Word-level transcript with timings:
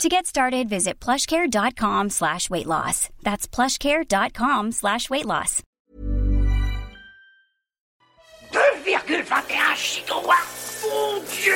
To 0.00 0.08
get 0.08 0.26
started, 0.26 0.68
visit 0.68 0.98
plushcare.com 1.00 2.10
slash 2.10 2.50
weight 2.50 2.66
loss. 2.66 3.08
That's 3.22 3.46
plushcare.com 3.46 4.72
slash 4.72 5.08
weight 5.10 5.26
loss. 5.26 5.62
2,21 8.52 9.24
gigawatts 9.76 10.84
Mon 10.90 11.22
Dieu 11.22 11.54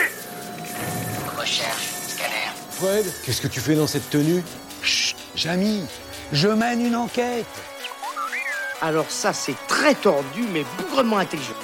Recherche, 1.36 1.86
scanner. 2.08 2.52
Fred, 2.70 3.04
qu'est-ce 3.24 3.40
que 3.40 3.48
tu 3.48 3.60
fais 3.60 3.74
dans 3.74 3.86
cette 3.86 4.08
tenue? 4.10 4.42
Chut, 4.82 5.16
Jamy, 5.34 5.82
je 6.32 6.48
mène 6.48 6.84
une 6.86 6.96
enquête. 6.96 7.46
Alors 8.80 9.10
ça, 9.10 9.32
c'est 9.32 9.56
très 9.66 9.94
tordu, 9.94 10.44
mais 10.52 10.64
bougrement 10.78 11.18
intelligent. 11.18 11.54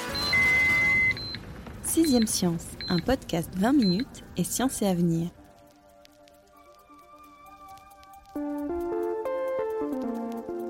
Sixième 1.83 2.27
Science, 2.27 2.65
un 2.89 2.99
podcast 2.99 3.49
20 3.55 3.73
minutes 3.73 4.23
et 4.35 4.43
science 4.43 4.81
et 4.81 4.87
avenir. 4.87 5.29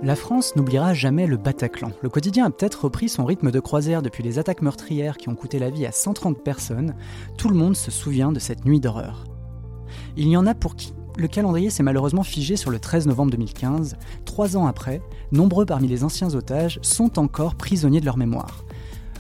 La 0.04 0.18
France 0.18 0.58
n'oubliera 0.58 0.94
jamais 0.94 1.28
le 1.28 1.38
Bataclan. 1.38 1.92
Le 2.02 2.10
quotidien 2.10 2.44
a 2.44 2.50
peut-être 2.50 2.84
repris 2.84 3.08
son 3.08 3.24
rythme 3.24 3.52
de 3.52 3.60
croisière 3.62 4.02
depuis 4.02 4.22
les 4.22 4.38
attaques 4.38 4.62
meurtrières 4.62 5.16
qui 5.16 5.30
ont 5.30 5.36
coûté 5.36 5.60
la 5.60 5.70
vie 5.70 5.86
à 5.86 5.94
130 5.94 6.44
personnes. 6.44 6.94
Tout 7.38 7.48
le 7.48 7.56
monde 7.56 7.78
se 7.78 7.90
souvient 7.90 8.34
de 8.34 8.40
cette 8.40 8.66
nuit 8.66 8.82
d'horreur. 8.82 9.24
Il 10.18 10.28
y 10.28 10.36
en 10.36 10.46
a 10.46 10.56
pour 10.56 10.76
qui 10.76 10.94
le 11.16 11.30
calendrier 11.30 11.70
s'est 11.70 11.84
malheureusement 11.84 12.24
figé 12.24 12.58
sur 12.58 12.70
le 12.70 12.80
13 12.80 13.08
novembre 13.08 13.32
2015. 13.32 13.96
Trois 14.26 14.58
ans 14.58 14.68
après, 14.68 15.02
nombreux 15.32 15.66
parmi 15.66 15.88
les 15.88 16.04
anciens 16.04 16.36
otages 16.36 16.80
sont 16.82 17.18
encore 17.18 17.56
prisonniers 17.56 18.02
de 18.02 18.06
leur 18.06 18.18
mémoire. 18.18 18.66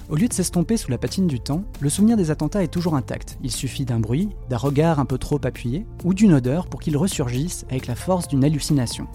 Au 0.09 0.17
lieu 0.17 0.27
de 0.27 0.33
s'estomper 0.33 0.75
sous 0.75 0.91
la 0.91 0.97
patine 0.97 1.27
du 1.27 1.39
temps, 1.39 1.63
le 1.79 1.89
souvenir 1.89 2.17
des 2.17 2.29
attentats 2.29 2.61
est 2.61 2.67
toujours 2.67 2.95
intact. 2.95 3.37
Il 3.41 3.51
suffit 3.51 3.85
d'un 3.85 4.01
bruit, 4.01 4.29
d'un 4.49 4.57
regard 4.57 4.99
un 4.99 5.05
peu 5.05 5.17
trop 5.17 5.39
appuyé, 5.43 5.85
ou 6.03 6.13
d'une 6.13 6.33
odeur 6.33 6.67
pour 6.67 6.81
qu'il 6.81 6.97
ressurgisse 6.97 7.65
avec 7.69 7.87
la 7.87 7.95
force 7.95 8.27
d'une 8.27 8.43
hallucination. 8.43 9.07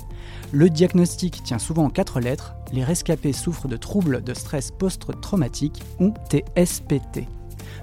Le 0.50 0.70
diagnostic 0.70 1.42
tient 1.44 1.59
souvent 1.59 1.84
en 1.84 1.91
quatre 1.91 2.20
lettres, 2.20 2.55
les 2.72 2.84
rescapés 2.84 3.34
souffrent 3.34 3.69
de 3.69 3.77
troubles 3.77 4.25
de 4.25 4.33
stress 4.33 4.70
post-traumatique 4.70 5.83
ou 6.00 6.14
TSPT. 6.31 7.28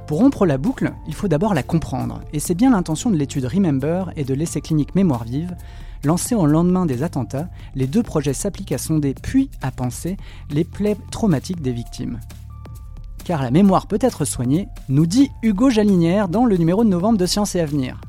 Pour 0.07 0.17
rompre 0.17 0.47
la 0.47 0.57
boucle, 0.57 0.91
il 1.07 1.13
faut 1.13 1.27
d'abord 1.27 1.53
la 1.53 1.63
comprendre, 1.63 2.21
et 2.33 2.39
c'est 2.39 2.55
bien 2.55 2.71
l'intention 2.71 3.11
de 3.11 3.17
l'étude 3.17 3.45
Remember 3.45 4.05
et 4.15 4.23
de 4.23 4.33
l'essai 4.33 4.61
clinique 4.61 4.95
Mémoire 4.95 5.25
vive. 5.25 5.55
Lancé 6.03 6.33
au 6.33 6.47
lendemain 6.47 6.87
des 6.87 7.03
attentats, 7.03 7.49
les 7.75 7.87
deux 7.87 8.03
projets 8.03 8.33
s'appliquent 8.33 8.71
à 8.71 8.77
sonder 8.79 9.13
puis 9.13 9.51
à 9.61 9.69
penser 9.69 10.17
les 10.49 10.63
plaies 10.63 10.97
traumatiques 11.11 11.61
des 11.61 11.71
victimes. 11.71 12.19
Car 13.25 13.41
la 13.41 13.49
mémoire 13.49 13.87
peut 13.87 13.97
être 14.01 14.23
soignée, 14.23 14.67
nous 14.87 15.07
dit 15.07 15.31
Hugo 15.41 15.71
Jalinière 15.71 16.27
dans 16.27 16.45
le 16.45 16.57
numéro 16.57 16.83
de 16.83 16.89
novembre 16.89 17.17
de 17.17 17.25
Science 17.25 17.55
et 17.55 17.59
Avenir. 17.59 17.99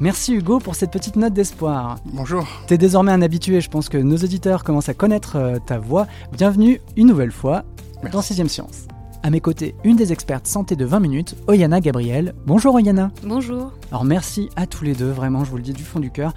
Merci 0.00 0.32
Hugo 0.32 0.60
pour 0.60 0.74
cette 0.74 0.90
petite 0.90 1.16
note 1.16 1.34
d'espoir. 1.34 1.98
Bonjour. 2.06 2.48
T'es 2.66 2.78
désormais 2.78 3.12
un 3.12 3.20
habitué, 3.20 3.60
je 3.60 3.68
pense 3.68 3.90
que 3.90 3.98
nos 3.98 4.16
auditeurs 4.16 4.64
commencent 4.64 4.88
à 4.88 4.94
connaître 4.94 5.36
euh, 5.36 5.58
ta 5.58 5.78
voix. 5.78 6.06
Bienvenue 6.32 6.80
une 6.96 7.08
nouvelle 7.08 7.32
fois 7.32 7.64
Merci. 8.02 8.16
dans 8.16 8.22
Sixième 8.22 8.48
Science. 8.48 8.88
À 9.22 9.28
mes 9.28 9.42
côtés, 9.42 9.74
une 9.84 9.96
des 9.96 10.10
expertes 10.10 10.46
santé 10.46 10.74
de 10.74 10.86
20 10.86 11.00
minutes, 11.00 11.36
Oyana 11.46 11.80
Gabriel. 11.80 12.34
Bonjour 12.46 12.74
Oyana. 12.74 13.10
Bonjour. 13.22 13.72
Alors 13.90 14.06
merci 14.06 14.48
à 14.56 14.66
tous 14.66 14.84
les 14.84 14.94
deux, 14.94 15.10
vraiment, 15.10 15.44
je 15.44 15.50
vous 15.50 15.58
le 15.58 15.62
dis 15.62 15.74
du 15.74 15.84
fond 15.84 16.00
du 16.00 16.10
cœur, 16.10 16.32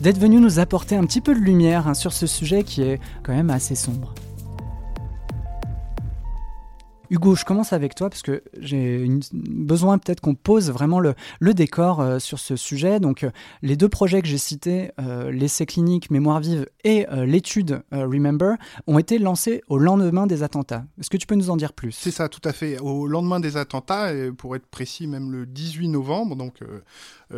d'être 0.00 0.18
venus 0.18 0.40
nous 0.40 0.60
apporter 0.60 0.94
un 0.94 1.04
petit 1.04 1.20
peu 1.20 1.34
de 1.34 1.40
lumière 1.40 1.88
hein, 1.88 1.94
sur 1.94 2.12
ce 2.12 2.28
sujet 2.28 2.62
qui 2.62 2.82
est 2.82 3.00
quand 3.24 3.34
même 3.34 3.50
assez 3.50 3.74
sombre. 3.74 4.14
Hugo, 7.10 7.34
je 7.34 7.44
commence 7.44 7.72
avec 7.72 7.94
toi 7.94 8.10
parce 8.10 8.22
que 8.22 8.42
j'ai 8.58 9.08
besoin 9.32 9.98
peut-être 9.98 10.20
qu'on 10.20 10.34
pose 10.34 10.70
vraiment 10.70 11.00
le, 11.00 11.14
décor 11.40 12.00
euh, 12.00 12.18
sur 12.18 12.38
ce 12.38 12.56
sujet. 12.56 13.00
Donc, 13.00 13.24
euh, 13.24 13.30
les 13.62 13.76
deux 13.76 13.88
projets 13.88 14.20
que 14.20 14.28
j'ai 14.28 14.38
cités, 14.38 14.90
euh, 15.00 15.30
l'essai 15.30 15.64
clinique 15.64 16.10
Mémoire 16.10 16.40
vive 16.40 16.66
et 16.84 17.06
l'étude 17.10 17.82
Remember, 17.92 18.56
ont 18.86 18.98
été 18.98 19.18
lancés 19.18 19.62
au 19.68 19.78
lendemain 19.78 20.26
des 20.26 20.42
attentats. 20.42 20.84
Est-ce 20.98 21.10
que 21.10 21.16
tu 21.16 21.26
peux 21.26 21.34
nous 21.34 21.50
en 21.50 21.56
dire 21.56 21.72
plus? 21.72 21.92
C'est 21.92 22.10
ça, 22.10 22.28
tout 22.28 22.40
à 22.44 22.52
fait. 22.52 22.78
Au 22.78 23.06
lendemain 23.06 23.40
des 23.40 23.56
attentats, 23.56 24.14
et 24.14 24.32
pour 24.32 24.56
être 24.56 24.66
précis, 24.66 25.06
même 25.06 25.30
le 25.30 25.44
18 25.44 25.88
novembre, 25.88 26.36
donc 26.36 26.60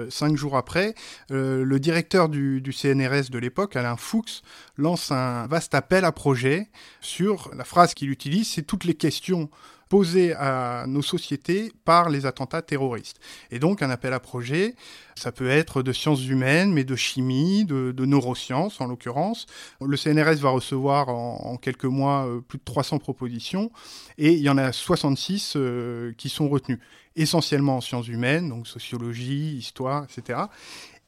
cinq 0.09 0.37
jours 0.37 0.57
après, 0.57 0.95
le 1.31 1.79
directeur 1.79 2.29
du, 2.29 2.61
du 2.61 2.73
CNRS 2.73 3.31
de 3.31 3.39
l'époque, 3.39 3.75
Alain 3.77 3.97
Fuchs, 3.97 4.43
lance 4.77 5.11
un 5.11 5.47
vaste 5.47 5.75
appel 5.75 6.05
à 6.05 6.13
projet 6.13 6.69
sur 7.01 7.51
la 7.57 7.65
phrase 7.65 7.95
qu'il 7.95 8.11
utilise, 8.11 8.49
c'est 8.49 8.63
toutes 8.63 8.85
les 8.85 8.95
questions 8.95 9.51
posées 9.91 10.35
à 10.35 10.85
nos 10.87 11.03
sociétés 11.03 11.73
par 11.85 12.11
les 12.11 12.25
attentats 12.25 12.63
terroristes. 12.63 13.19
Et 13.51 13.59
donc 13.59 13.83
un 13.83 13.91
appel 13.91 14.13
à 14.13 14.21
projet, 14.21 14.77
ça 15.17 15.33
peut 15.33 15.51
être 15.51 15.83
de 15.83 15.93
sciences 15.93 16.25
humaines, 16.25 16.73
mais 16.73 16.85
de 16.85 16.95
chimie, 16.95 17.65
de, 17.65 17.93
neurosciences 18.07 18.81
en 18.81 18.87
l'occurrence. 18.87 19.47
Le 19.85 19.97
CNRS 19.97 20.37
va 20.37 20.51
recevoir 20.51 21.09
en, 21.09 21.41
en 21.45 21.57
quelques 21.57 21.85
mois 21.85 22.27
euh, 22.27 22.41
plus 22.41 22.59
de 22.59 22.65
300 22.65 23.01
propositions 23.01 23.73
et 24.17 24.33
il 24.33 24.41
y 24.41 24.49
en 24.49 24.59
a 24.59 24.71
66 24.71 25.55
euh, 25.57 26.13
qui 26.17 26.29
sont 26.29 26.49
retenues, 26.49 26.79
essentiellement 27.17 27.79
en 27.79 27.81
sciences 27.81 28.07
humaines, 28.07 28.49
donc 28.49 28.69
sociologie, 28.69 29.57
histoire, 29.57 30.05
etc. 30.05 30.39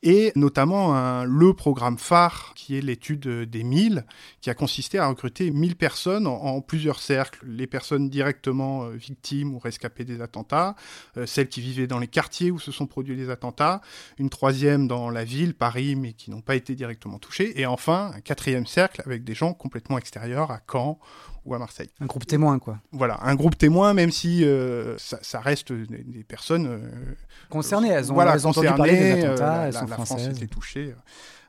Et 0.05 0.33
notamment 0.35 0.97
un- 0.97 1.25
le 1.25 1.55
programme 1.55 1.97
phare 1.97 2.53
qui 2.57 2.77
est 2.77 2.81
l'étude 2.81 3.29
des 3.49 3.63
1000, 3.63 4.05
qui 4.41 4.51
a 4.51 4.55
consisté 4.55 4.99
à 4.99 5.07
recruter 5.07 5.53
1000 5.53 5.77
personnes 5.77 6.27
en, 6.27 6.61
plusieurs 6.61 6.99
cercles, 6.99 7.47
les 7.47 7.69
personnes 7.69 8.11
directement 8.11 8.85
euh, 8.85 8.91
victimes 8.97 9.55
ou 9.55 9.61
rescapées 9.61 10.05
des 10.05 10.21
attentats, 10.21 10.75
euh, 11.17 11.25
celles 11.27 11.49
qui 11.49 11.61
vivaient 11.61 11.87
dans 11.87 12.01
les 12.01 12.09
quartiers 12.09 12.51
où 12.51 12.59
se 12.59 12.73
sont 12.73 12.87
produits 12.87 13.15
les 13.15 13.31
attentats, 13.31 13.81
une 14.19 14.29
troisième 14.29 14.89
dans 14.89 15.09
la 15.09 15.23
ville, 15.25 15.55
Paris, 15.55 15.95
mais 15.95 16.15
qui 16.15 16.33
n'ont 16.33 16.41
pas 16.41 16.57
été 16.57 16.75
directement 16.75 17.19
touchés, 17.21 17.61
et 17.61 17.67
enfin 17.67 18.11
un 18.15 18.21
quatrième 18.21 18.67
cercle 18.67 19.03
avec 19.07 19.23
des 19.23 19.35
gens 19.35 19.55
complètement 19.55 19.99
extérieurs 19.99 20.51
à 20.51 20.61
Caen 20.71 20.99
ou 21.45 21.55
à 21.55 21.59
Marseille. 21.59 21.89
Un 22.01 22.07
groupe 22.07 22.27
témoin, 22.27 22.59
quoi. 22.59 22.79
Voilà, 22.93 23.19
un 23.23 23.35
groupe 23.35 23.59
témoin, 23.59 23.95
même 23.95 24.11
si 24.11 24.45
euh, 24.45 24.97
ça, 24.99 25.19
ça 25.23 25.41
reste 25.41 25.73
des, 25.73 26.05
des 26.05 26.25
personnes 26.25 26.67
euh, 26.67 27.15
Concernées, 27.51 27.89
elles 27.89 28.11
ont, 28.13 28.15
voilà, 28.15 28.35
elles 28.35 28.47
ont 28.47 28.51
entendu 28.51 28.69
parler 28.69 28.93
des 28.93 28.99
concernées, 28.99 29.25
euh, 29.25 29.33
attentats, 29.35 29.57
la, 29.59 29.67
elles 29.67 29.75
la- 29.75 29.81
sont 29.81 29.87
la 29.87 29.97
France 29.97 30.27
était 30.27 30.47
touchée. 30.47 30.95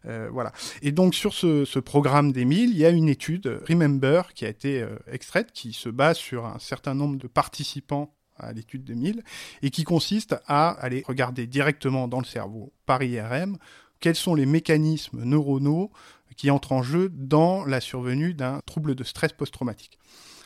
euh, 0.06 0.30
voilà. 0.32 0.52
Et 0.82 0.92
donc 0.92 1.14
sur 1.16 1.34
ce, 1.34 1.64
ce 1.66 1.80
programme 1.80 2.32
des 2.32 2.44
1000, 2.46 2.72
il 2.72 2.78
y 2.78 2.86
a 2.86 2.90
une 2.90 3.08
étude, 3.10 3.62
Remember, 3.70 4.34
qui 4.34 4.46
a 4.46 4.50
été 4.50 4.82
euh, 4.82 4.96
extraite, 5.12 5.52
qui 5.54 5.74
se 5.74 5.90
base 5.90 6.18
sur 6.18 6.46
un 6.46 6.60
certain 6.60 6.94
nombre 6.96 7.18
de 7.18 7.28
participants 7.28 8.14
à 8.38 8.52
l'étude 8.52 8.84
des 8.84 8.96
1000, 8.96 9.24
et 9.62 9.70
qui 9.70 9.84
consiste 9.84 10.36
à 10.48 10.70
aller 10.72 11.04
regarder 11.08 11.46
directement 11.46 12.08
dans 12.08 12.18
le 12.20 12.26
cerveau, 12.26 12.74
par 12.88 13.04
IRM, 13.04 13.58
quels 14.00 14.16
sont 14.16 14.34
les 14.36 14.46
mécanismes 14.48 15.24
neuronaux 15.24 15.92
qui 16.36 16.52
entrent 16.52 16.72
en 16.72 16.84
jeu 16.84 17.10
dans 17.14 17.66
la 17.66 17.82
survenue 17.82 18.34
d'un 18.34 18.62
trouble 18.66 18.96
de 18.96 19.04
stress 19.04 19.34
post-traumatique. 19.34 19.98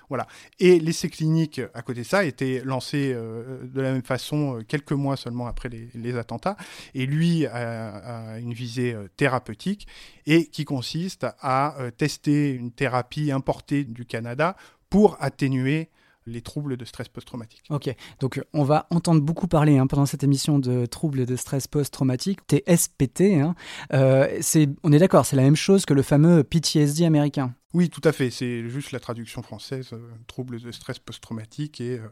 Voilà. 0.10 0.28
Et 0.60 0.80
l'essai 0.80 1.10
clinique, 1.10 1.60
à 1.74 1.82
côté 1.82 2.02
de 2.02 2.06
ça, 2.06 2.20
a 2.20 2.24
été 2.24 2.62
lancé 2.62 3.12
euh, 3.14 3.66
de 3.66 3.82
la 3.82 3.92
même 3.92 4.04
façon 4.04 4.58
euh, 4.58 4.64
quelques 4.64 4.94
mois 4.94 5.18
seulement 5.18 5.48
après 5.48 5.70
les, 5.70 6.18
attentats. 6.18 6.56
Et 6.94 7.06
lui 7.06 7.46
a, 7.46 8.38
une 8.40 8.54
visée 8.54 8.94
euh, 8.94 9.08
thérapeutique 9.18 9.88
et 10.26 10.46
qui 10.46 10.64
consiste 10.64 11.26
à 11.42 11.76
tester 11.98 12.52
une 12.52 12.72
thérapie 12.72 13.32
importée 13.32 13.84
du 13.84 14.06
Canada 14.06 14.56
pour 14.90 15.18
atténuer 15.20 15.90
les 16.28 16.42
troubles 16.42 16.78
de 16.78 16.86
stress 16.86 17.08
post-traumatique. 17.08 17.64
Ok, 17.70 17.94
donc 18.20 18.42
on 18.54 18.64
va 18.64 18.88
entendre 18.92 19.22
beaucoup 19.22 19.48
parler 19.48 19.78
hein, 19.78 19.88
pendant 19.88 20.06
cette 20.06 20.24
émission 20.24 20.60
de 20.60 20.86
troubles 20.86 21.26
de 21.26 21.36
stress 21.36 21.68
post-traumatique, 21.68 22.40
TSPT. 22.48 23.22
Hein. 23.42 23.56
Euh, 23.94 24.42
on 24.84 24.92
est 24.92 25.00
d'accord, 25.00 25.26
c'est 25.26 25.36
la 25.36 25.44
même 25.44 25.56
chose 25.56 25.86
que 25.86 25.94
le 25.94 26.04
fameux 26.04 26.44
PTSD 26.44 27.06
américain. 27.06 27.54
Oui, 27.74 27.90
tout 27.90 28.02
à 28.04 28.12
fait. 28.12 28.30
C'est 28.30 28.68
juste 28.70 28.92
la 28.92 29.00
traduction 29.00 29.44
française, 29.44 29.90
euh, 29.94 30.00
troubles 30.26 30.60
de 30.60 30.72
stress 30.72 31.00
post-traumatique 31.00 31.82
et 31.82 32.00
euh, 32.00 32.08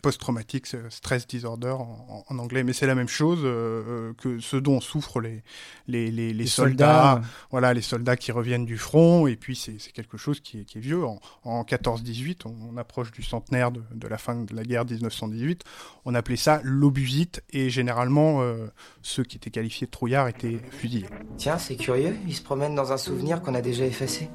post-traumatic 0.00 0.66
stress 0.88 1.26
disorder 1.26 1.70
en, 1.70 2.24
en, 2.28 2.38
anglais. 2.38 2.64
Mais 2.64 2.72
c'est 2.72 2.86
la 2.86 2.94
même 2.94 3.08
chose 3.08 3.40
euh, 3.44 4.12
que 4.14 4.38
ce 4.40 4.56
dont 4.56 4.80
souffrent 4.80 5.20
les, 5.20 5.42
les, 5.86 6.10
les, 6.10 6.32
les 6.32 6.46
soldats, 6.46 7.14
soldats, 7.14 7.28
Voilà, 7.50 7.74
les 7.74 7.82
soldats 7.82 8.16
qui 8.16 8.32
reviennent 8.32 8.64
du 8.64 8.78
front. 8.78 9.26
Et 9.26 9.36
puis 9.36 9.56
c'est 9.56 9.78
quelque 9.92 10.16
chose 10.16 10.40
qui 10.40 10.60
est, 10.60 10.64
qui 10.64 10.78
est 10.78 10.80
vieux. 10.80 11.04
En, 11.04 11.20
en 11.44 11.62
14-18, 11.62 12.42
on, 12.46 12.54
on, 12.72 12.76
approche 12.76 13.12
du 13.12 13.22
centenaire 13.22 13.70
de, 13.70 13.82
de, 13.94 14.08
la 14.08 14.18
fin 14.18 14.36
de 14.36 14.54
la 14.54 14.62
guerre 14.62 14.84
1918. 14.84 15.64
On 16.04 16.14
appelait 16.14 16.36
ça 16.36 16.60
l'obusite. 16.64 17.42
Et 17.50 17.70
généralement, 17.70 18.42
euh, 18.42 18.66
ceux 19.02 19.24
qui 19.24 19.36
étaient 19.36 19.50
qualifiés 19.50 19.86
de 19.86 19.90
trouillards 19.90 20.28
étaient 20.28 20.60
fusillés. 20.70 21.06
Tiens, 21.36 21.58
c'est 21.58 21.76
curieux. 21.76 22.16
Ils 22.26 22.34
se 22.34 22.42
promènent 22.42 22.74
dans 22.74 22.92
un 22.92 22.96
souvenir 22.96 23.42
qu'on 23.42 23.54
a 23.54 23.62
déjà 23.62 23.84
effacé. 23.84 24.30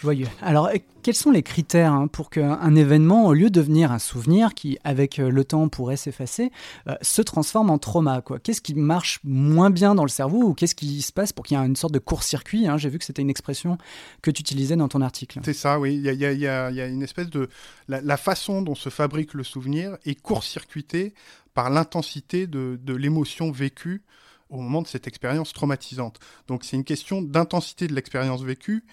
Joyeux. 0.00 0.26
Alors, 0.42 0.70
quels 1.02 1.14
sont 1.14 1.30
les 1.30 1.42
critères 1.42 1.92
hein, 1.92 2.06
pour 2.06 2.30
qu'un 2.30 2.74
événement, 2.74 3.26
au 3.26 3.32
lieu 3.32 3.50
de 3.50 3.60
devenir 3.60 3.92
un 3.92 3.98
souvenir 3.98 4.54
qui, 4.54 4.78
avec 4.84 5.18
euh, 5.18 5.30
le 5.30 5.44
temps, 5.44 5.68
pourrait 5.68 5.96
s'effacer, 5.96 6.52
euh, 6.86 6.94
se 7.02 7.22
transforme 7.22 7.70
en 7.70 7.78
trauma 7.78 8.22
Qu'est-ce 8.42 8.60
qui 8.60 8.74
marche 8.74 9.20
moins 9.24 9.70
bien 9.70 9.94
dans 9.94 10.04
le 10.04 10.08
cerveau 10.08 10.42
ou 10.42 10.54
qu'est-ce 10.54 10.74
qui 10.74 11.02
se 11.02 11.12
passe 11.12 11.32
pour 11.32 11.44
qu'il 11.44 11.58
y 11.58 11.60
ait 11.60 11.64
une 11.64 11.76
sorte 11.76 11.94
de 11.94 11.98
court-circuit 11.98 12.66
hein? 12.68 12.76
J'ai 12.76 12.88
vu 12.88 12.98
que 12.98 13.04
c'était 13.04 13.22
une 13.22 13.30
expression 13.30 13.78
que 14.22 14.30
tu 14.30 14.40
utilisais 14.40 14.76
dans 14.76 14.88
ton 14.88 15.00
article. 15.00 15.40
C'est 15.44 15.52
ça, 15.52 15.80
oui. 15.80 15.94
Il 15.94 16.14
y, 16.14 16.46
a, 16.46 16.68
une 16.86 17.02
espèce 17.02 17.30
de... 17.30 17.48
La, 17.88 18.16
façon 18.16 18.62
dont 18.62 18.74
se 18.74 18.88
fabrique 18.88 19.34
le 19.34 19.44
souvenir 19.44 19.96
est 20.04 20.20
court-circuitée 20.20 21.14
par 21.54 21.70
l'intensité 21.70 22.46
de 22.46 22.94
l'émotion 22.94 23.50
vécue 23.50 24.02
au 24.50 24.60
moment 24.60 24.82
de 24.82 24.86
cette 24.86 25.06
expérience 25.06 25.52
traumatisante. 25.52 26.18
Donc 26.46 26.64
c'est 26.64 26.76
une 26.76 26.84
question 26.84 27.22
d'intensité 27.22 27.86
de 27.86 27.94
l'expérience 27.94 28.42
vécue 28.42 28.84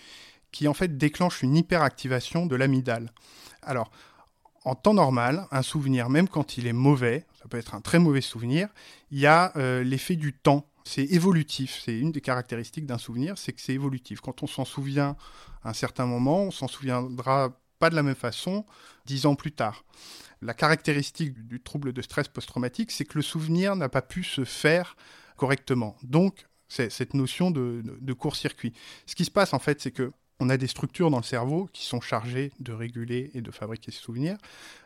qui 0.56 0.70
en 0.70 0.74
fait 0.74 0.98
déclenche 0.98 1.42
une 1.42 1.58
hyperactivation 1.58 2.46
de 2.46 2.56
l'amygdale. 2.56 3.12
Alors, 3.62 3.92
en 4.64 4.74
temps 4.74 4.94
normal, 4.94 5.48
un 5.52 5.62
souvenir, 5.62 6.10
même 6.10 6.30
quand 6.30 6.58
il 6.58 6.66
est 6.66 6.72
mauvais, 6.72 7.26
ça 7.42 7.50
peut 7.50 7.58
être 7.58 7.76
un 7.76 7.82
très 7.82 8.00
mauvais 8.00 8.22
souvenir, 8.22 8.70
il 9.12 9.20
y 9.20 9.26
a 9.26 9.52
euh, 9.58 9.84
l'effet 9.84 10.16
du 10.16 10.32
temps. 10.32 10.66
C'est 10.86 11.04
évolutif. 11.04 11.82
C'est 11.84 12.00
une 12.00 12.14
des 12.14 12.22
caractéristiques 12.22 12.86
d'un 12.86 12.98
souvenir, 12.98 13.38
c'est 13.38 13.52
que 13.52 13.60
c'est 13.60 13.74
évolutif. 13.74 14.22
Quand 14.22 14.44
on 14.44 14.48
s'en 14.48 14.64
souvient 14.64 15.18
à 15.62 15.72
un 15.72 15.74
certain 15.74 16.06
moment, 16.06 16.44
on 16.44 16.52
s'en 16.52 16.70
souviendra 16.70 17.60
pas 17.78 17.90
de 17.90 17.96
la 17.96 18.04
même 18.04 18.16
façon 18.16 18.66
dix 19.06 19.26
ans 19.26 19.36
plus 19.36 19.52
tard. 19.52 19.84
La 20.42 20.54
caractéristique 20.54 21.34
du 21.34 21.62
trouble 21.62 21.92
de 21.92 22.02
stress 22.02 22.30
post-traumatique, 22.30 22.92
c'est 22.92 23.04
que 23.04 23.18
le 23.18 23.24
souvenir 23.24 23.76
n'a 23.76 23.90
pas 23.90 24.02
pu 24.02 24.24
se 24.24 24.46
faire 24.46 24.96
correctement. 25.36 25.98
Donc, 26.02 26.46
c'est 26.70 26.90
cette 26.90 27.14
notion 27.14 27.52
de, 27.52 27.84
de 27.84 28.14
court-circuit. 28.14 28.72
Ce 29.06 29.16
qui 29.16 29.26
se 29.26 29.32
passe 29.32 29.54
en 29.54 29.60
fait, 29.60 29.82
c'est 29.82 29.92
que 29.92 30.14
on 30.40 30.50
a 30.50 30.58
des 30.58 30.68
structures 30.68 31.10
dans 31.10 31.18
le 31.18 31.24
cerveau 31.24 31.70
qui 31.72 31.86
sont 31.86 32.02
chargées 32.02 32.52
de 32.60 32.74
réguler 32.74 33.32
et 33.34 33.42
de 33.42 33.52
fabriquer 33.52 33.92
ces 33.92 34.00
souvenirs. 34.00 34.38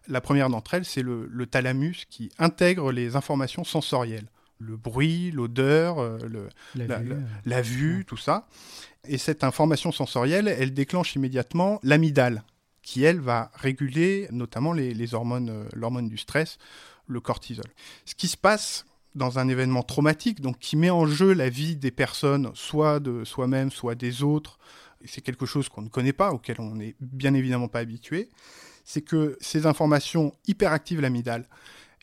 La 0.08 0.22
première 0.22 0.50
d'entre 0.50 0.76
elles, 0.76 0.86
c'est 0.86 1.02
le, 1.02 1.46
thalamus 1.46 2.06
qui 2.10 2.30
intègre 2.38 2.92
les 2.92 3.16
informations 3.16 3.64
sensorielles. 3.64 4.28
Le 4.60 4.76
bruit, 4.76 5.32
l'odeur, 5.32 6.00
euh, 6.00 6.20
la, 7.46 7.62
vue, 7.62 8.06
tout 8.06 8.18
ça. 8.18 8.48
Et 9.08 9.18
cette 9.18 9.44
information 9.44 9.92
sensorielle, 9.92 10.48
elle 10.48 10.74
déclenche 10.74 11.16
immédiatement 11.16 11.80
l'amygdale, 11.82 12.44
qui, 12.82 13.04
elle, 13.04 13.20
va 13.20 13.52
réguler 13.56 14.28
notamment 14.32 14.74
les, 14.74 15.14
hormones, 15.14 15.50
euh, 15.50 15.64
l'hormone 15.74 16.10
du 16.10 16.18
stress, 16.18 16.58
le 17.08 17.22
cortisol. 17.22 17.66
Ce 18.06 18.16
qui 18.16 18.28
se 18.28 18.38
passe 18.38 18.86
dans 19.16 19.40
un 19.40 19.48
événement 19.48 19.82
traumatique, 19.82 20.42
donc 20.42 20.60
qui 20.60 20.76
met 20.76 20.90
en 20.90 21.06
jeu 21.08 21.34
la 21.34 21.50
vie 21.50 21.76
des 21.76 21.92
personnes, 21.92 22.52
soit 22.54 23.00
de 23.00 23.24
soi-même, 23.24 23.72
soit 23.72 23.96
des 23.96 24.24
autres, 24.24 24.60
c'est 25.06 25.22
quelque 25.22 25.46
chose 25.46 25.70
qu'on 25.70 25.82
ne 25.82 25.90
connaît 25.90 26.14
pas, 26.14 26.32
auquel 26.32 26.60
on 26.60 26.76
n'est 26.76 26.96
bien 27.00 27.34
évidemment 27.34 27.68
pas 27.68 27.80
habitué, 27.80 28.30
c'est 28.84 29.02
que 29.02 29.38
ces 29.40 29.66
informations 29.66 30.34
hyperactivent 30.48 31.02
l'amygdale. 31.02 31.48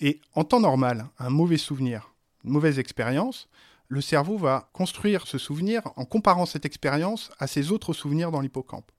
Et 0.01 0.21
en 0.35 0.45
temps 0.45 0.61
normal, 0.61 1.07
un 1.19 1.31
mauvais 1.31 1.57
souvenir, 1.57 2.13
une 2.45 2.53
mauvaise 2.53 2.79
expérience, 2.79 3.49
le 3.89 4.01
cerveau 4.01 4.37
va 4.37 4.69
construire 4.73 5.27
ce 5.27 5.39
souvenir 5.39 5.83
en 5.97 6.05
comparant 6.05 6.47
cette 6.47 6.65
expérience 6.65 7.31
à 7.39 7.47
ses 7.47 7.73
autres 7.73 7.93
souvenirs 7.93 8.31
dans 8.31 8.41
l'hippocampe. 8.41 8.91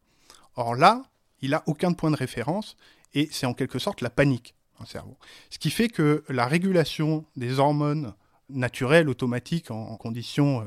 Or 0.56 0.76
là, 0.76 1.04
il 1.42 1.52
n'a 1.52 1.64
aucun 1.68 1.94
point 1.94 2.12
de 2.12 2.16
référence 2.16 2.78
et 3.14 3.28
c'est 3.32 3.46
en 3.46 3.54
quelque 3.54 3.80
sorte 3.80 4.02
la 4.02 4.10
panique 4.10 4.56
dans 4.80 4.86
cerveau. 4.86 5.18
Ce 5.50 5.60
qui 5.60 5.70
fait 5.70 5.90
que 5.90 6.24
la 6.30 6.46
régulation 6.46 7.26
des 7.36 7.60
hormones 7.60 8.14
naturelles, 8.50 9.10
automatiques, 9.10 9.72
en 9.72 9.98
conditions 9.98 10.62
euh, 10.62 10.66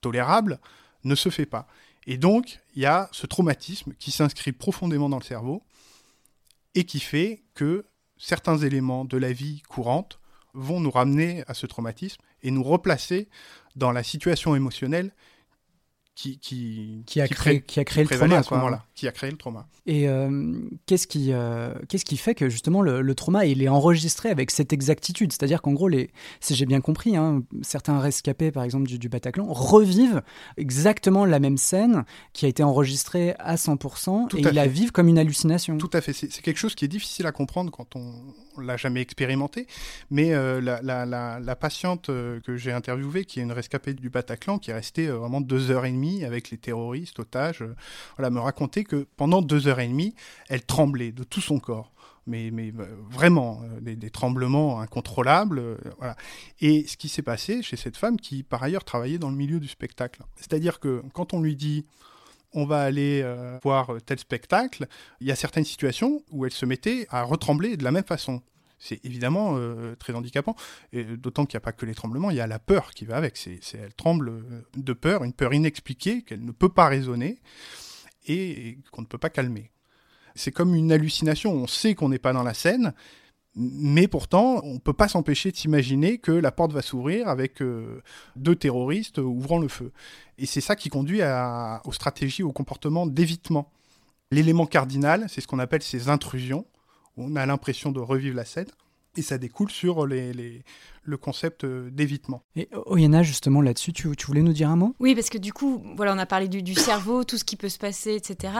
tolérables, 0.00 0.58
ne 1.04 1.14
se 1.14 1.28
fait 1.28 1.46
pas. 1.46 1.66
Et 2.10 2.16
donc, 2.16 2.58
il 2.74 2.80
y 2.80 2.86
a 2.86 3.10
ce 3.12 3.26
traumatisme 3.26 3.92
qui 3.98 4.10
s'inscrit 4.10 4.52
profondément 4.52 5.10
dans 5.10 5.18
le 5.18 5.24
cerveau 5.24 5.62
et 6.74 6.84
qui 6.84 7.00
fait 7.00 7.42
que 7.52 7.84
certains 8.16 8.56
éléments 8.56 9.04
de 9.04 9.18
la 9.18 9.30
vie 9.30 9.60
courante 9.68 10.18
vont 10.54 10.80
nous 10.80 10.90
ramener 10.90 11.44
à 11.48 11.54
ce 11.54 11.66
traumatisme 11.66 12.22
et 12.42 12.50
nous 12.50 12.62
replacer 12.62 13.28
dans 13.76 13.92
la 13.92 14.02
situation 14.02 14.56
émotionnelle 14.56 15.12
qui, 16.14 16.38
qui, 16.38 17.04
qui, 17.06 17.20
a, 17.20 17.28
créé, 17.28 17.60
qui 17.60 17.78
a 17.78 17.84
créé 17.84 18.04
le 18.04 18.08
trauma. 18.08 18.38
À 18.38 18.42
ce 18.42 18.54
moment-là, 18.54 18.86
qui 18.98 19.06
a 19.06 19.12
créé 19.12 19.30
le 19.30 19.36
trauma. 19.36 19.68
Et 19.86 20.08
euh, 20.08 20.58
qu'est-ce 20.86 21.06
qui, 21.06 21.32
euh, 21.32 21.72
qu'est-ce 21.88 22.04
qui 22.04 22.16
fait 22.16 22.34
que 22.34 22.48
justement 22.48 22.82
le, 22.82 23.14
trauma 23.14 23.46
il 23.46 23.62
est 23.62 23.68
enregistré 23.68 24.28
avec 24.28 24.50
cette 24.50 24.72
exactitude? 24.72 25.32
C'est-à-dire 25.32 25.62
qu'en 25.62 25.72
gros, 25.72 25.86
les, 25.86 26.10
si 26.40 26.56
j'ai 26.56 26.66
bien 26.66 26.80
compris, 26.80 27.16
hein, 27.16 27.44
certains 27.62 28.00
rescapés 28.00 28.50
par 28.50 28.64
exemple 28.64 28.88
du, 28.88 29.08
Bataclan 29.08 29.46
revivent 29.52 30.22
exactement 30.56 31.24
la 31.24 31.38
même 31.38 31.58
scène 31.58 32.04
qui 32.32 32.44
a 32.44 32.48
été 32.48 32.64
enregistrée 32.64 33.34
à 33.38 33.54
100% 33.54 34.36
et 34.36 34.40
ils 34.40 34.48
la 34.48 34.66
vivent 34.66 34.90
comme 34.90 35.06
une 35.06 35.18
hallucination. 35.18 35.78
Tout 35.78 35.90
à 35.92 36.00
fait. 36.00 36.12
C'est, 36.12 36.28
quelque 36.42 36.58
chose 36.58 36.74
qui 36.74 36.84
est 36.84 36.88
difficile 36.88 37.26
à 37.26 37.32
comprendre 37.32 37.70
quand 37.70 37.94
on, 37.94 38.12
l'a 38.60 38.76
jamais 38.76 39.00
expérimenté. 39.00 39.68
Mais 40.10 40.34
euh, 40.34 40.60
la, 40.60 40.82
la, 40.82 41.06
la, 41.06 41.38
la, 41.38 41.56
patiente 41.56 42.06
que 42.08 42.56
j'ai 42.56 42.72
interviewée, 42.72 43.24
qui 43.24 43.38
est 43.38 43.44
une 43.44 43.52
rescapée 43.52 43.94
du 43.94 44.10
Bataclan, 44.10 44.58
qui 44.58 44.72
est 44.72 44.74
restée 44.74 45.06
vraiment 45.06 45.40
deux 45.40 45.70
heures 45.70 45.84
et 45.84 45.92
demie 45.92 46.24
avec 46.24 46.50
les 46.50 46.58
terroristes, 46.58 47.20
otages, 47.20 47.62
voilà, 48.16 48.30
me 48.30 48.40
racontait 48.40 48.82
que 48.88 49.06
pendant 49.16 49.42
deux 49.42 49.68
heures 49.68 49.80
et 49.80 49.88
demie, 49.88 50.14
elle 50.48 50.64
tremblait 50.64 51.12
de 51.12 51.24
tout 51.24 51.40
son 51.40 51.58
corps. 51.60 51.92
Mais, 52.26 52.50
mais 52.50 52.72
euh, 52.78 52.84
vraiment, 53.10 53.62
euh, 53.64 53.94
des, 53.94 54.10
tremblements 54.10 54.80
incontrôlables. 54.80 55.78
voilà. 55.98 56.16
Et 56.60 56.86
ce 56.86 56.96
qui 56.96 57.08
s'est 57.08 57.22
passé 57.22 57.62
chez 57.62 57.76
cette 57.76 57.96
femme 57.96 58.18
qui, 58.18 58.42
par 58.42 58.62
ailleurs, 58.62 58.84
travaillait 58.84 59.18
dans 59.18 59.30
le 59.30 59.36
milieu 59.36 59.60
du 59.60 59.68
spectacle. 59.68 60.22
C'est-à-dire 60.36 60.80
que 60.80 61.02
quand 61.14 61.32
on 61.32 61.40
lui 61.40 61.56
dit 61.56 61.86
on 62.54 62.64
va 62.64 62.80
aller 62.80 63.22
voir 63.62 63.92
tel 64.06 64.18
spectacle, 64.18 64.86
il 65.20 65.26
y 65.26 65.30
a 65.30 65.36
certaines 65.36 65.66
situations 65.66 66.22
où 66.30 66.46
elle 66.46 66.52
se 66.52 66.64
mettait 66.64 67.06
à 67.10 67.22
retrembler 67.22 67.76
de 67.76 67.84
la 67.84 67.90
même 67.90 68.04
façon 68.04 68.40
c'est 68.78 69.04
évidemment 69.04 69.56
euh, 69.56 69.94
très 69.96 70.14
handicapant. 70.14 70.54
Et 70.92 71.04
d'autant 71.04 71.46
qu'il 71.46 71.56
n'y 71.56 71.62
a 71.62 71.64
pas 71.64 71.72
que 71.72 71.86
les 71.86 71.94
tremblements, 71.94 72.30
il 72.30 72.36
y 72.36 72.40
a 72.40 72.46
la 72.46 72.58
peur 72.58 72.92
qui 72.92 73.04
va 73.04 73.16
avec. 73.16 73.36
C'est, 73.36 73.60
elle 73.74 73.94
tremble 73.94 74.28
euh, 74.28 74.62
de 74.76 74.92
peur, 74.92 75.24
une 75.24 75.32
peur 75.32 75.52
inexpliquée 75.52 76.22
qu'elle 76.22 76.44
ne 76.44 76.52
peut 76.52 76.68
pas 76.68 76.88
raisonner 76.88 77.40
et, 78.28 78.78
qu'on 78.92 79.02
ne 79.02 79.06
peut 79.06 79.18
pas 79.18 79.30
calmer. 79.30 79.70
C'est 80.34 80.52
comme 80.52 80.74
une 80.74 80.92
hallucination. 80.92 81.52
On 81.52 81.66
sait 81.66 81.94
qu'on 81.94 82.08
n'est 82.08 82.18
pas 82.18 82.32
dans 82.32 82.44
la 82.44 82.54
scène, 82.54 82.92
mais 83.56 84.06
pourtant, 84.06 84.60
on 84.62 84.74
ne 84.74 84.78
peut 84.78 84.92
pas 84.92 85.08
s'empêcher 85.08 85.50
de 85.50 85.56
s'imaginer 85.56 86.18
que 86.18 86.30
la 86.30 86.52
porte 86.52 86.72
va 86.72 86.82
s'ouvrir 86.82 87.28
avec 87.28 87.60
euh, 87.60 88.02
deux 88.36 88.54
terroristes 88.54 89.18
ouvrant 89.18 89.58
le 89.58 89.68
feu. 89.68 89.90
Et 90.36 90.46
c'est 90.46 90.60
ça 90.60 90.76
qui 90.76 90.90
conduit 90.90 91.22
aux 91.84 91.92
stratégies, 91.92 92.44
au 92.44 92.52
comportement 92.52 93.06
d'évitement. 93.06 93.72
L'élément 94.30 94.66
cardinal, 94.66 95.26
c'est 95.28 95.40
ce 95.40 95.48
qu'on 95.48 95.58
appelle 95.58 95.82
ces 95.82 96.08
intrusions 96.08 96.66
on 97.18 97.36
a 97.36 97.44
l'impression 97.44 97.92
de 97.92 98.00
revivre 98.00 98.36
la 98.36 98.44
scène. 98.44 98.68
Et 99.16 99.22
ça 99.22 99.36
découle 99.36 99.70
sur 99.70 100.06
les, 100.06 100.62
le 101.02 101.16
concept 101.16 101.64
euh, 101.64 101.90
d'évitement. 101.90 102.42
Et 102.56 102.68
Oyana, 102.86 103.22
justement, 103.22 103.60
là-dessus, 103.60 103.92
tu, 103.92 104.08
voulais 104.26 104.42
nous 104.42 104.52
dire 104.52 104.68
un 104.68 104.76
mot? 104.76 104.94
Oui, 105.00 105.14
parce 105.14 105.30
que 105.30 105.38
du 105.38 105.52
coup, 105.52 105.82
voilà, 105.96 106.14
on 106.14 106.18
a 106.18 106.26
parlé 106.26 106.48
du, 106.48 106.74
cerveau, 106.74 107.24
tout 107.24 107.38
ce 107.38 107.44
qui 107.44 107.56
peut 107.56 107.68
se 107.68 107.78
passer, 107.78 108.14
etc. 108.14 108.52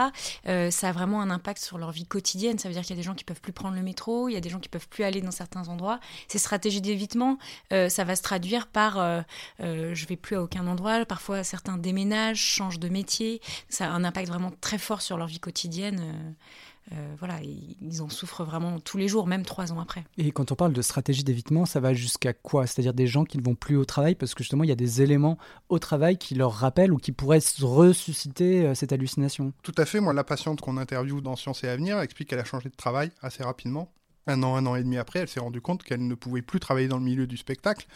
Euh, 0.47 0.71
ça 0.71 0.89
a 0.89 0.91
vraiment 0.91 1.21
un 1.21 1.29
impact 1.29 1.61
sur 1.61 1.77
leur 1.77 1.91
vie 1.91 2.05
quotidienne. 2.05 2.57
Ça 2.57 2.67
veut 2.67 2.73
dire 2.73 2.83
qu'il 2.83 2.95
y 2.95 2.99
a 2.99 3.01
des 3.01 3.05
gens 3.05 3.13
qui 3.13 3.23
peuvent 3.23 3.41
plus 3.41 3.53
prendre 3.53 3.75
le 3.75 3.83
métro, 3.83 4.29
il 4.29 4.33
y 4.33 4.37
a 4.37 4.41
des 4.41 4.49
gens 4.49 4.59
qui 4.59 4.69
peuvent 4.69 4.87
plus 4.87 5.03
aller 5.03 5.21
dans 5.21 5.31
certains 5.31 5.67
endroits. 5.67 5.99
Ces 6.27 6.39
stratégies 6.39 6.81
d'évitement, 6.81 7.37
euh, 7.73 7.89
ça 7.89 8.03
va 8.03 8.15
se 8.15 8.21
traduire 8.21 8.67
par 8.67 8.89
je 9.59 10.05
vais 10.05 10.15
plus 10.15 10.35
à 10.35 10.41
aucun 10.41 10.67
endroit. 10.67 11.05
Parfois, 11.05 11.43
certains 11.43 11.77
déménagent, 11.77 12.39
changent 12.39 12.79
de 12.79 12.89
métier. 12.89 13.41
Ça 13.69 13.87
a 13.87 13.89
un 13.89 14.03
impact 14.03 14.27
vraiment 14.27 14.51
très 14.61 14.77
fort 14.77 15.01
sur 15.01 15.17
leur 15.17 15.27
vie 15.27 15.39
quotidienne. 15.39 16.35
Euh, 16.93 17.15
voilà, 17.19 17.39
ils 17.81 18.01
en 18.01 18.09
souffrent 18.09 18.43
vraiment 18.43 18.79
tous 18.79 18.97
les 18.97 19.07
jours, 19.07 19.27
même 19.27 19.45
trois 19.45 19.71
ans 19.71 19.79
après. 19.79 20.03
Et 20.17 20.31
quand 20.31 20.51
on 20.51 20.55
parle 20.55 20.73
de 20.73 20.81
stratégie 20.81 21.23
d'évitement, 21.23 21.65
ça 21.65 21.79
va 21.79 21.93
jusqu'à 21.93 22.28
quoi? 22.33 22.67
C'est-à-dire 22.67 22.93
des 22.93 23.07
gens 23.07 23.23
qui 23.23 23.37
ne 23.37 23.43
vont 23.43 23.55
plus 23.55 23.75
au 23.75 23.85
travail 23.85 24.15
parce 24.15 24.33
que 24.33 24.43
justement 24.43 24.63
il 24.63 24.69
y 24.69 24.73
a 24.73 24.75
des 24.75 25.01
éléments 25.01 25.37
au 25.69 25.79
travail 25.79 26.17
qui 26.17 26.35
leur 26.35 26.53
rappellent 26.53 26.93
ou 26.93 26.97
qui 26.97 27.11
pourraient 27.11 27.39
ressusciter 27.61 28.65
euh, 28.65 28.75
cette 28.75 28.91
hallucination. 28.91 29.53
Tout 29.63 29.75
à 29.77 29.85
fait. 29.85 29.99
Moi, 29.99 30.13
la 30.13 30.23
patiente 30.23 30.61
qu'on 30.61 30.77
interviewe 30.77 31.21
dans 31.21 31.35
Science 31.35 31.63
et 31.63 31.67
Avenir 31.67 31.99
explique 31.99 32.29
qu'elle 32.29 32.39
a 32.39 32.45
changé 32.45 32.69
de 32.69 32.75
travail 32.75 33.11
assez 33.21 33.43
rapidement. 33.43 33.91
Un 34.27 34.43
an, 34.43 34.55
un 34.55 34.65
an 34.65 34.75
et 34.75 34.83
demi 34.83 34.97
après, 34.97 35.19
elle 35.19 35.27
s'est 35.27 35.39
rendue 35.39 35.61
compte 35.61 35.83
qu'elle 35.83 36.05
ne 36.05 36.15
pouvait 36.15 36.41
plus 36.41 36.59
travailler 36.59 36.87
dans 36.87 36.97
le 36.97 37.03
milieu 37.03 37.25
du 37.25 37.37
spectacle 37.37 37.87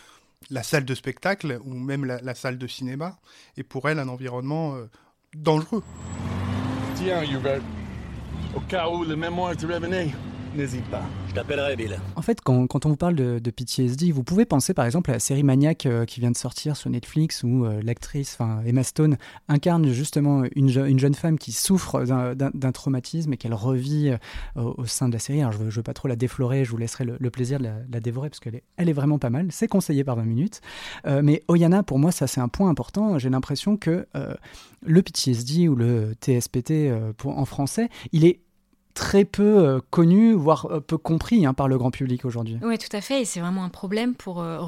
la 0.49 0.63
salle 0.63 0.85
de 0.85 0.95
spectacle 0.95 1.59
ou 1.63 1.73
même 1.73 2.05
la, 2.05 2.35
salle 2.35 2.57
de 2.57 2.67
cinéma 2.67 3.17
est 3.57 3.63
pour 3.63 3.89
elle 3.89 3.99
un 3.99 4.07
environnement 4.07 4.75
euh, 4.75 4.89
dangereux. 5.35 5.83
Tiens, 6.95 7.23
Hubert, 7.23 7.61
au 8.55 8.59
cas 8.61 8.89
où 8.89 9.03
les 9.03 9.15
mémoires 9.15 9.55
te 9.55 9.65
revenaient, 9.65 10.11
N'hésite 10.55 10.85
pas, 10.85 11.01
je 11.29 11.33
t'appellerai 11.33 11.75
Bill. 11.75 11.99
En 12.15 12.21
fait, 12.21 12.39
quand, 12.41 12.67
quand 12.67 12.85
on 12.85 12.89
vous 12.89 12.95
parle 12.95 13.15
de, 13.15 13.39
de, 13.39 13.51
PTSD, 13.51 14.11
vous 14.11 14.23
pouvez 14.23 14.45
penser 14.45 14.75
par 14.75 14.85
exemple 14.85 15.09
à 15.09 15.13
la 15.13 15.19
série 15.19 15.41
Maniac 15.41 15.87
euh, 15.87 16.05
qui 16.05 16.19
vient 16.19 16.29
de 16.29 16.37
sortir 16.37 16.77
sur 16.77 16.91
Netflix 16.91 17.41
où 17.41 17.65
euh, 17.65 17.81
l'actrice 17.81 18.37
Emma 18.63 18.83
Stone 18.83 19.17
incarne 19.47 19.87
justement 19.87 20.43
une, 20.55 20.69
une, 20.69 20.99
jeune 20.99 21.15
femme 21.15 21.39
qui 21.39 21.53
souffre 21.53 22.03
d'un 22.05 22.71
traumatisme 22.71 23.33
et 23.33 23.37
qu'elle 23.37 23.55
revit 23.55 24.09
euh, 24.09 24.17
au, 24.61 24.75
au, 24.77 24.85
sein 24.85 25.07
de 25.07 25.13
la 25.13 25.19
série. 25.19 25.41
Alors 25.41 25.53
je 25.53 25.57
ne 25.57 25.63
veux, 25.63 25.69
veux, 25.71 25.81
pas 25.81 25.95
trop 25.95 26.07
la 26.07 26.15
déflorer, 26.15 26.65
je 26.65 26.69
vous 26.69 26.77
laisserai 26.77 27.05
le, 27.05 27.17
le 27.19 27.29
plaisir 27.31 27.57
de 27.57 27.63
la, 27.63 27.73
la 27.91 27.99
dévorer 27.99 28.29
parce 28.29 28.39
qu'elle 28.39 28.55
est, 28.55 28.63
elle 28.77 28.89
est 28.89 28.93
vraiment 28.93 29.17
pas 29.17 29.31
mal. 29.31 29.47
C'est 29.49 29.67
conseillé 29.67 30.03
par 30.03 30.17
20 30.17 30.23
minutes. 30.25 30.61
mais 31.23 31.41
Oyana, 31.47 31.81
pour 31.81 31.97
moi, 31.97 32.11
ça 32.11 32.27
c'est 32.27 32.41
un 32.41 32.47
point 32.47 32.69
important. 32.69 33.17
J'ai 33.17 33.31
l'impression 33.31 33.75
que 33.75 34.05
le 34.85 35.01
PTSD 35.01 35.67
ou 35.67 35.75
le 35.75 36.13
TSPT 36.21 36.91
pour, 37.17 37.39
en 37.39 37.45
français, 37.45 37.89
il 38.11 38.25
est 38.25 38.39
très 38.93 39.25
peu 39.25 39.43
euh, 39.43 39.79
connu, 39.89 40.33
voire 40.33 40.67
euh, 40.67 40.79
peu 40.79 40.97
compris 40.97 41.45
hein, 41.45 41.53
par 41.53 41.67
le 41.67 41.77
grand 41.77 41.91
public 41.91 42.25
aujourd'hui. 42.25 42.57
Oui, 42.61 42.77
tout 42.77 42.95
à 42.95 43.01
fait. 43.01 43.21
Et 43.21 43.25
c'est 43.25 43.39
vraiment 43.39 43.63
un 43.63 43.69
problème 43.69 44.15
pour, 44.15 44.41
euh, 44.41 44.59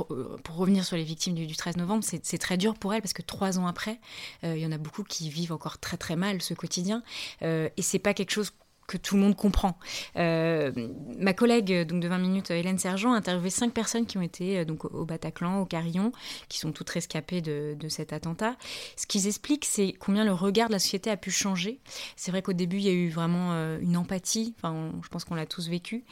pour 0.43 0.55
revenir 0.55 0.83
sur 0.83 0.97
les 0.97 1.03
victimes 1.03 1.35
du, 1.35 1.45
du 1.45 1.55
13 1.55 1.77
novembre. 1.77 2.03
C'est 2.03 2.37
très 2.37 2.57
dur 2.57 2.75
pour 2.75 2.93
elles 2.93 3.01
parce 3.01 3.13
que 3.13 3.21
trois 3.21 3.59
ans 3.59 3.67
après, 3.67 3.99
il 4.43 4.57
y 4.57 4.65
en 4.65 4.71
a 4.71 4.77
beaucoup 4.77 5.03
qui 5.03 5.29
vivent 5.29 5.53
encore 5.53 5.77
très 5.77 5.97
très 5.97 6.15
mal 6.15 6.41
ce 6.41 6.53
quotidien. 6.53 7.03
et 7.41 7.71
c'est 7.81 7.99
pas 7.99 8.13
quelque 8.13 8.31
chose 8.31 8.51
que 8.87 8.97
tout 8.97 9.15
le 9.15 9.21
monde 9.21 9.35
comprend. 9.35 9.77
Euh, 10.17 10.71
ma 11.17 11.33
collègue 11.33 11.87
donc 11.87 12.01
de 12.01 12.07
20 12.07 12.17
minutes, 12.19 12.51
Hélène 12.51 12.77
Sergent, 12.77 13.13
a 13.13 13.17
interviewé 13.17 13.49
cinq 13.49 13.73
personnes 13.73 14.05
qui 14.05 14.17
ont 14.17 14.21
été 14.21 14.59
euh, 14.59 14.65
donc 14.65 14.85
au 14.85 15.05
Bataclan, 15.05 15.61
au 15.61 15.65
Carillon, 15.65 16.11
qui 16.49 16.59
sont 16.59 16.71
toutes 16.71 16.89
rescapées 16.89 17.41
de, 17.41 17.75
cet 17.89 18.13
attentat. 18.13 18.55
Ce 18.95 19.05
qu'ils 19.05 19.27
expliquent, 19.27 19.65
c'est 19.65 19.93
combien 19.93 20.25
le 20.25 20.33
regard 20.33 20.67
de 20.67 20.73
la 20.73 20.79
société 20.79 21.09
a 21.09 21.17
pu 21.17 21.31
changer. 21.31 21.79
C'est 22.15 22.31
vrai 22.31 22.41
qu'au 22.41 22.53
début, 22.53 22.77
il 22.77 22.83
y 22.83 22.89
a 22.89 22.93
eu 22.93 23.09
vraiment 23.09 23.53
euh, 23.53 23.77
une 23.79 23.95
empathie. 23.95 24.55
Enfin, 24.57 24.91
je 25.03 25.07
pense 25.09 25.23
qu'on 25.23 25.35
l'a 25.35 25.45
tous 25.45 25.69
vécu. 25.69 26.03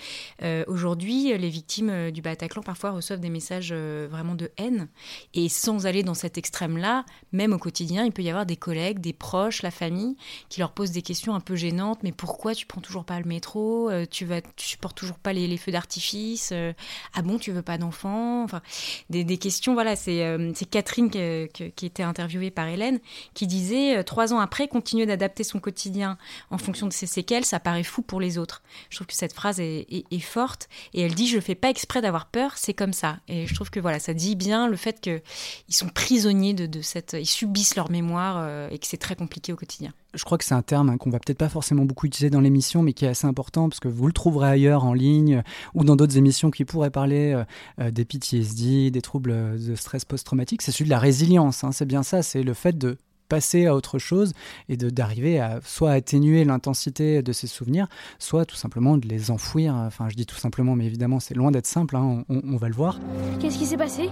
Aujourd'hui, 0.68 1.36
les 1.38 1.50
victimes 1.50 2.12
du 2.12 2.22
Bataclan 2.22 2.62
parfois 2.62 2.92
reçoivent 2.92 3.20
des 3.20 3.30
messages 3.30 3.74
vraiment 3.74 4.36
de 4.36 4.52
haine. 4.58 4.88
Et 5.34 5.50
sans 5.50 5.86
aller 5.86 6.04
dans 6.04 6.14
cet 6.14 6.38
extrême-là, 6.38 7.06
même 7.32 7.54
au 7.54 7.58
quotidien, 7.58 8.06
il 8.06 8.12
peut 8.12 8.22
y 8.22 8.30
avoir 8.30 8.46
des 8.46 8.56
collègues, 8.56 9.00
des 9.00 9.14
proches, 9.14 9.62
la 9.62 9.72
famille, 9.72 10.16
qui 10.50 10.60
leur 10.60 10.72
posent 10.72 10.92
des 10.92 11.02
questions 11.02 11.34
un 11.34 11.40
peu 11.40 11.56
gênantes. 11.56 12.04
Mais 12.04 12.12
pourquoi 12.12 12.54
tu 12.54 12.63
tu 12.64 12.68
prends 12.68 12.80
toujours 12.80 13.04
pas 13.04 13.20
le 13.20 13.26
métro, 13.26 13.90
euh, 13.90 14.06
tu 14.10 14.24
vas, 14.24 14.40
tu 14.40 14.66
supportes 14.66 14.96
toujours 14.96 15.18
pas 15.18 15.34
les, 15.34 15.58
feux 15.58 15.74
d'artifice, 15.74 16.52
euh, 16.54 16.72
ah 17.14 17.22
bon, 17.22 17.38
tu 17.38 17.52
veux 17.52 17.62
pas 17.62 17.78
d'enfant, 17.78 18.42
enfin, 18.42 18.62
des, 19.10 19.38
questions, 19.38 19.74
voilà, 19.74 19.98
c'est 19.98 20.24
euh, 20.24 20.54
Catherine 20.72 21.10
qui 21.10 21.86
était 21.86 22.04
interviewée 22.04 22.52
par 22.52 22.70
Hélène, 22.70 23.02
qui 23.34 23.48
disait, 23.48 24.02
trois 24.06 24.32
ans 24.32 24.40
après, 24.40 24.70
continuer 24.70 25.06
d'adapter 25.06 25.44
son 25.44 25.60
quotidien 25.60 26.18
en 26.52 26.58
fonction 26.58 26.88
de 26.88 26.94
ses 26.94 27.06
séquelles, 27.06 27.44
ça 27.44 27.60
paraît 27.60 27.84
fou 27.84 28.02
pour 28.02 28.22
les 28.22 28.38
autres. 28.38 28.64
Je 28.90 28.96
trouve 28.96 29.08
que 29.08 29.14
cette 29.14 29.34
phrase 29.34 29.60
est, 29.60 30.20
forte, 30.22 30.70
et 30.94 31.02
elle 31.02 31.16
dit, 31.16 31.28
je 31.28 31.42
fais 31.42 31.56
pas 31.56 31.70
exprès 31.70 32.02
d'avoir 32.02 32.28
peur, 32.28 32.54
c'est 32.56 32.74
comme 32.74 32.94
ça. 32.94 33.18
Et 33.28 33.46
je 33.46 33.54
trouve 33.54 33.72
que 33.72 33.82
voilà, 33.82 34.00
ça 34.00 34.14
dit 34.14 34.38
bien 34.38 34.70
le 34.70 34.78
fait 34.78 35.02
qu'ils 35.02 35.22
sont 35.68 35.90
prisonniers 35.90 36.54
de, 36.54 36.66
de, 36.66 36.82
cette, 36.82 37.18
ils 37.20 37.26
subissent 37.26 37.76
leur 37.76 37.92
mémoire 37.92 38.70
et 38.72 38.80
que 38.80 38.88
c'est 38.88 38.96
très 38.96 39.18
compliqué 39.18 39.52
au 39.52 39.58
quotidien 39.58 39.94
je 40.14 40.24
crois 40.24 40.38
que 40.38 40.44
c'est 40.44 40.54
un 40.54 40.62
terme 40.62 40.90
hein, 40.90 40.98
qu'on 40.98 41.10
va 41.10 41.20
peut-être 41.20 41.38
pas 41.38 41.50
forcément 41.50 41.86
beaucoup 41.86 42.06
utiliser 42.06 42.30
dans 42.30 42.42
l'émission, 42.42 42.82
mais 42.82 42.94
qui 42.94 43.06
est 43.06 43.10
assez 43.10 43.28
important 43.28 43.70
parce 43.70 43.80
que 43.80 43.88
vous 43.88 44.08
le 44.08 44.14
trouverez 44.14 44.50
ailleurs 44.50 44.86
en 44.86 44.94
ligne 44.94 45.44
ou 45.74 45.84
dans 45.84 45.96
d'autres 45.96 46.18
émissions 46.18 46.52
qui 46.52 46.66
pourraient 46.66 46.92
parler 46.92 47.34
euh, 47.34 47.44
euh, 47.80 47.92
des 47.92 48.06
PTSD, 48.06 48.92
des 48.92 49.02
troubles 49.02 49.60
de 49.60 49.76
stress 49.76 50.06
post-traumatique. 50.06 50.62
C'est 50.62 50.72
celui 50.72 50.86
de 50.86 50.90
la 50.92 51.00
résilience. 51.00 51.64
Hein, 51.64 51.72
c'est 51.72 51.86
bien 51.86 52.04
ça. 52.04 52.22
C'est 52.22 52.44
le 52.44 52.54
fait 52.54 52.78
de 52.78 52.98
passer 53.30 53.66
à 53.66 53.74
autre 53.74 53.98
chose 53.98 54.34
et 54.70 54.78
d'arriver 54.78 55.40
à 55.40 55.60
soit 55.64 55.92
atténuer 55.92 56.44
l'intensité 56.44 57.24
de 57.24 57.32
ces 57.32 57.48
souvenirs, 57.48 57.88
soit 58.20 58.46
tout 58.46 58.56
simplement 58.56 58.98
de 58.98 59.08
les 59.08 59.32
enfouir. 59.32 59.74
Enfin, 59.74 60.10
je 60.10 60.16
dis 60.16 60.26
tout 60.26 60.36
simplement, 60.36 60.76
mais 60.76 60.86
évidemment, 60.86 61.20
c'est 61.20 61.34
loin 61.34 61.50
d'être 61.50 61.66
simple. 61.66 61.96
Hein, 61.96 62.24
on, 62.30 62.42
on 62.44 62.58
va 62.58 62.68
le 62.68 62.76
voir. 62.76 63.00
Qu'est-ce 63.40 63.58
qui 63.58 63.66
s'est 63.66 63.78
passé? 63.78 64.10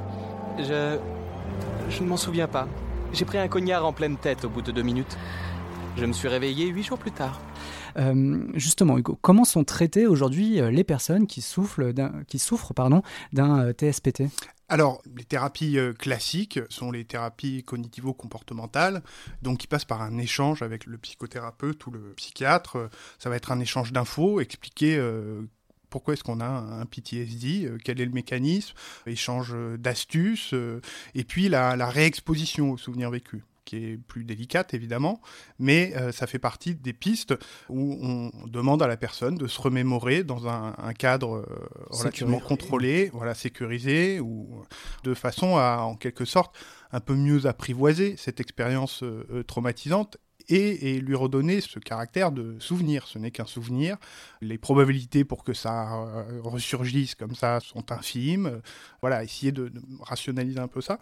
Je. 0.57 0.97
Je 1.89 2.03
ne 2.03 2.07
m'en 2.07 2.17
souviens 2.17 2.47
pas. 2.47 2.67
J'ai 3.13 3.25
pris 3.25 3.37
un 3.37 3.49
cognard 3.49 3.85
en 3.85 3.91
pleine 3.91 4.15
tête 4.15 4.45
au 4.45 4.49
bout 4.49 4.61
de 4.61 4.71
deux 4.71 4.81
minutes. 4.81 5.17
Je 5.97 6.05
me 6.05 6.13
suis 6.13 6.27
réveillé 6.27 6.67
huit 6.67 6.83
jours 6.83 6.97
plus 6.97 7.11
tard. 7.11 7.39
Euh, 7.97 8.47
justement, 8.53 8.97
Hugo, 8.97 9.17
comment 9.21 9.43
sont 9.43 9.63
traitées 9.63 10.07
aujourd'hui 10.07 10.59
euh, 10.59 10.71
les 10.71 10.83
personnes 10.83 11.27
qui 11.27 11.41
souffrent 11.41 11.91
d'un, 11.91 12.23
qui 12.27 12.39
souffrent 12.39 12.73
pardon, 12.73 13.01
d'un 13.33 13.59
euh, 13.59 13.73
TSPT 13.73 14.23
alors, 14.69 15.01
les 15.17 15.25
thérapies 15.25 15.77
classiques 15.99 16.57
sont 16.69 16.91
les 16.91 17.03
thérapies 17.03 17.61
cognitivo-comportementales, 17.65 19.03
donc 19.41 19.57
qui 19.57 19.67
passent 19.67 19.83
par 19.83 20.01
un 20.01 20.17
échange 20.17 20.61
avec 20.61 20.85
le 20.85 20.97
psychothérapeute 20.97 21.85
ou 21.87 21.91
le 21.91 22.13
psychiatre. 22.15 22.89
Ça 23.19 23.29
va 23.29 23.35
être 23.35 23.51
un 23.51 23.59
échange 23.59 23.91
d'infos, 23.91 24.39
expliquer 24.39 24.97
pourquoi 25.89 26.13
est-ce 26.13 26.23
qu'on 26.23 26.39
a 26.39 26.47
un 26.47 26.85
PTSD, 26.85 27.69
quel 27.83 27.99
est 27.99 28.05
le 28.05 28.13
mécanisme, 28.13 28.73
échange 29.07 29.53
d'astuces, 29.77 30.55
et 31.15 31.25
puis 31.25 31.49
la, 31.49 31.75
la 31.75 31.89
réexposition 31.89 32.71
aux 32.71 32.77
souvenirs 32.77 33.11
vécus 33.11 33.43
qui 33.71 33.77
est 33.77 33.97
plus 33.97 34.25
délicate 34.25 34.73
évidemment, 34.73 35.21
mais 35.57 35.93
euh, 35.95 36.11
ça 36.11 36.27
fait 36.27 36.39
partie 36.39 36.75
des 36.75 36.91
pistes 36.91 37.33
où 37.69 37.97
on 38.01 38.29
demande 38.47 38.83
à 38.83 38.87
la 38.87 38.97
personne 38.97 39.35
de 39.35 39.47
se 39.47 39.61
remémorer 39.61 40.25
dans 40.25 40.47
un, 40.49 40.93
cadre 40.93 41.37
euh, 41.37 41.45
relativement 41.89 42.41
contrôlé, 42.41 43.09
voilà, 43.13 43.33
sécurisé, 43.33 44.19
ou 44.19 44.61
de 45.05 45.13
façon 45.13 45.55
à 45.55 45.83
en 45.83 45.95
quelque 45.95 46.25
sorte 46.25 46.53
un 46.91 46.99
peu 46.99 47.15
mieux 47.15 47.45
apprivoiser 47.45 48.17
cette 48.17 48.41
expérience 48.41 49.03
euh, 49.03 49.43
traumatisante 49.47 50.17
et, 50.51 50.99
lui 50.99 51.15
redonner 51.15 51.61
ce 51.61 51.79
caractère 51.79 52.31
de 52.31 52.57
souvenir. 52.59 53.07
Ce 53.07 53.17
n'est 53.17 53.31
qu'un 53.31 53.45
souvenir. 53.45 53.97
Les 54.41 54.57
probabilités 54.57 55.23
pour 55.23 55.43
que 55.43 55.53
ça 55.53 55.93
euh, 55.93 56.41
ressurgisse 56.43 57.15
comme 57.15 57.35
ça 57.35 57.59
sont 57.59 57.91
infimes. 57.91 58.61
Voilà, 59.01 59.23
essayer 59.23 59.51
de, 59.51 59.71
rationaliser 60.01 60.59
un 60.59 60.67
peu 60.67 60.81
ça. 60.81 60.99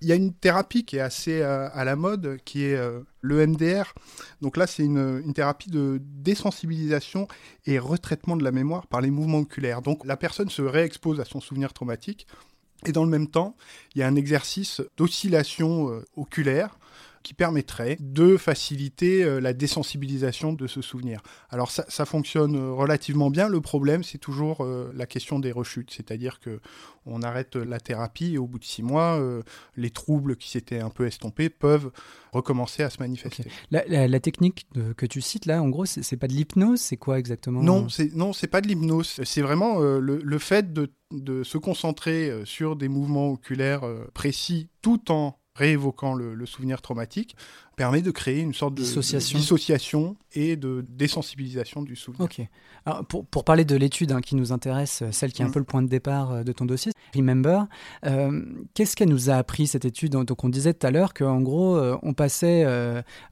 Il 0.00 0.08
y 0.08 0.12
a 0.12 0.14
une 0.14 0.32
thérapie 0.32 0.84
qui 0.84 0.96
est 0.96 1.00
assez 1.00 1.40
euh, 1.40 1.68
à 1.72 1.84
la 1.84 1.96
mode, 1.96 2.38
qui 2.44 2.64
est 2.64 2.76
euh, 2.76 3.00
le 3.20 3.46
MDR. 3.46 3.94
Donc 4.40 4.56
là, 4.56 4.66
c'est 4.66 4.84
une, 4.84 5.22
une, 5.24 5.34
thérapie 5.34 5.70
de 5.70 6.00
désensibilisation 6.02 7.26
et 7.66 7.78
retraitement 7.78 8.36
de 8.36 8.44
la 8.44 8.52
mémoire 8.52 8.86
par 8.86 9.00
les 9.00 9.10
mouvements 9.10 9.38
oculaires. 9.38 9.82
Donc 9.82 10.04
la 10.04 10.16
personne 10.16 10.48
se 10.48 10.62
réexpose 10.62 11.20
à 11.20 11.24
son 11.24 11.40
souvenir 11.40 11.72
traumatique. 11.72 12.26
Et 12.84 12.90
dans 12.90 13.04
le 13.04 13.10
même 13.10 13.28
temps, 13.28 13.56
il 13.94 14.00
y 14.00 14.02
a 14.02 14.08
un 14.08 14.16
exercice 14.16 14.82
d'oscillation 14.96 16.02
oculaire 16.16 16.76
qui 17.22 17.34
permettrait 17.34 17.96
de 18.00 18.36
faciliter 18.36 19.24
euh, 19.24 19.40
la 19.40 19.52
désensibilisation 19.52 20.52
de 20.52 20.66
ce 20.66 20.82
souvenir. 20.82 21.22
Alors 21.50 21.70
ça, 21.70 21.84
ça 21.88 22.04
fonctionne 22.04 22.56
euh, 22.56 22.72
relativement 22.72 23.30
bien. 23.30 23.48
Le 23.48 23.60
problème, 23.60 24.02
c'est 24.02 24.18
toujours 24.18 24.64
euh, 24.64 24.92
la 24.94 25.06
question 25.06 25.38
des 25.38 25.52
rechutes, 25.52 25.90
c'est-à-dire 25.90 26.40
que 26.40 26.60
on 27.04 27.22
arrête 27.22 27.56
la 27.56 27.80
thérapie 27.80 28.34
et 28.34 28.38
au 28.38 28.46
bout 28.46 28.60
de 28.60 28.64
six 28.64 28.84
mois, 28.84 29.20
les 29.76 29.90
troubles 29.90 30.36
qui 30.36 30.48
s'étaient 30.48 30.78
un 30.78 30.88
peu 30.88 31.04
estompés 31.04 31.50
peuvent 31.50 31.90
recommencer 32.30 32.84
à 32.84 32.90
se 32.90 32.98
manifester. 33.00 33.42
La, 33.72 34.20
technique 34.20 34.68
que 34.96 35.04
tu 35.06 35.20
cites 35.20 35.46
là, 35.46 35.60
en 35.60 35.68
gros, 35.68 35.84
c'est 35.84 36.16
pas 36.16 36.28
de 36.28 36.32
l'hypnose, 36.32 36.80
c'est 36.80 36.96
quoi 36.96 37.18
exactement? 37.18 37.60
Non, 37.60 37.88
c'est 37.88 38.14
non, 38.14 38.32
c'est 38.32 38.46
pas 38.46 38.60
de 38.60 38.68
l'hypnose. 38.68 39.20
C'est 39.24 39.42
vraiment 39.42 39.80
le, 39.80 40.20
le, 40.22 40.38
fait 40.38 40.72
de, 40.72 40.92
de, 41.10 41.42
se 41.42 41.58
concentrer 41.58 42.42
sur 42.44 42.76
des 42.76 42.86
mouvements 42.86 43.30
oculaires 43.32 43.82
précis 44.14 44.68
tout 44.80 45.10
en 45.10 45.41
réévoquant 45.54 46.14
le, 46.14 46.46
souvenir 46.46 46.80
traumatique, 46.80 47.36
permet 47.76 48.02
de 48.02 48.10
créer 48.10 48.40
une 48.40 48.54
sorte 48.54 48.74
de 48.74 48.82
dissociation, 48.82 50.16
et 50.34 50.56
de 50.56 50.84
désensibilisation 50.88 51.82
du 51.82 51.94
souvenir. 51.94 52.24
Ok. 52.24 52.40
Alors 52.86 53.04
pour, 53.04 53.26
pour 53.26 53.44
parler 53.44 53.64
de 53.64 53.76
l'étude 53.76 54.12
hein, 54.12 54.20
qui 54.20 54.34
nous 54.34 54.52
intéresse, 54.52 55.02
euh, 55.02 55.12
celle 55.12 55.32
qui 55.32 55.42
est 55.42 55.44
un 55.44 55.48
mm. 55.48 55.52
peu 55.52 55.58
le 55.58 55.64
point 55.64 55.82
de 55.82 55.88
départ 55.88 56.32
euh, 56.32 56.42
de 56.42 56.52
ton 56.52 56.64
dossier, 56.64 56.92
Remember, 57.14 57.66
euh, 58.06 58.42
qu'est-ce 58.74 58.96
qu'elle 58.96 59.10
nous 59.10 59.28
a 59.28 59.34
appris 59.34 59.66
cette 59.66 59.84
étude? 59.84 60.12
Donc 60.12 60.44
on 60.44 60.48
disait 60.48 60.72
tout 60.72 60.86
à 60.86 60.90
l'heure 60.90 61.12
qu'en 61.12 61.40
gros, 61.42 61.78
on 62.02 62.14
passait 62.14 62.64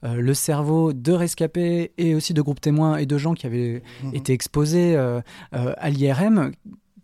le 0.03 0.33
cerveau 0.35 0.93
de 0.93 1.11
rescapés 1.11 1.91
et 1.97 2.13
aussi 2.13 2.35
de 2.35 2.41
groupes 2.43 2.61
témoins 2.61 2.97
et 2.97 3.07
de 3.07 3.17
gens 3.17 3.33
qui 3.33 3.47
avaient 3.47 3.81
mm-hmm. 4.03 4.15
été 4.15 4.33
exposés 4.33 4.95
à 5.51 5.89
l'IRM. 5.89 6.51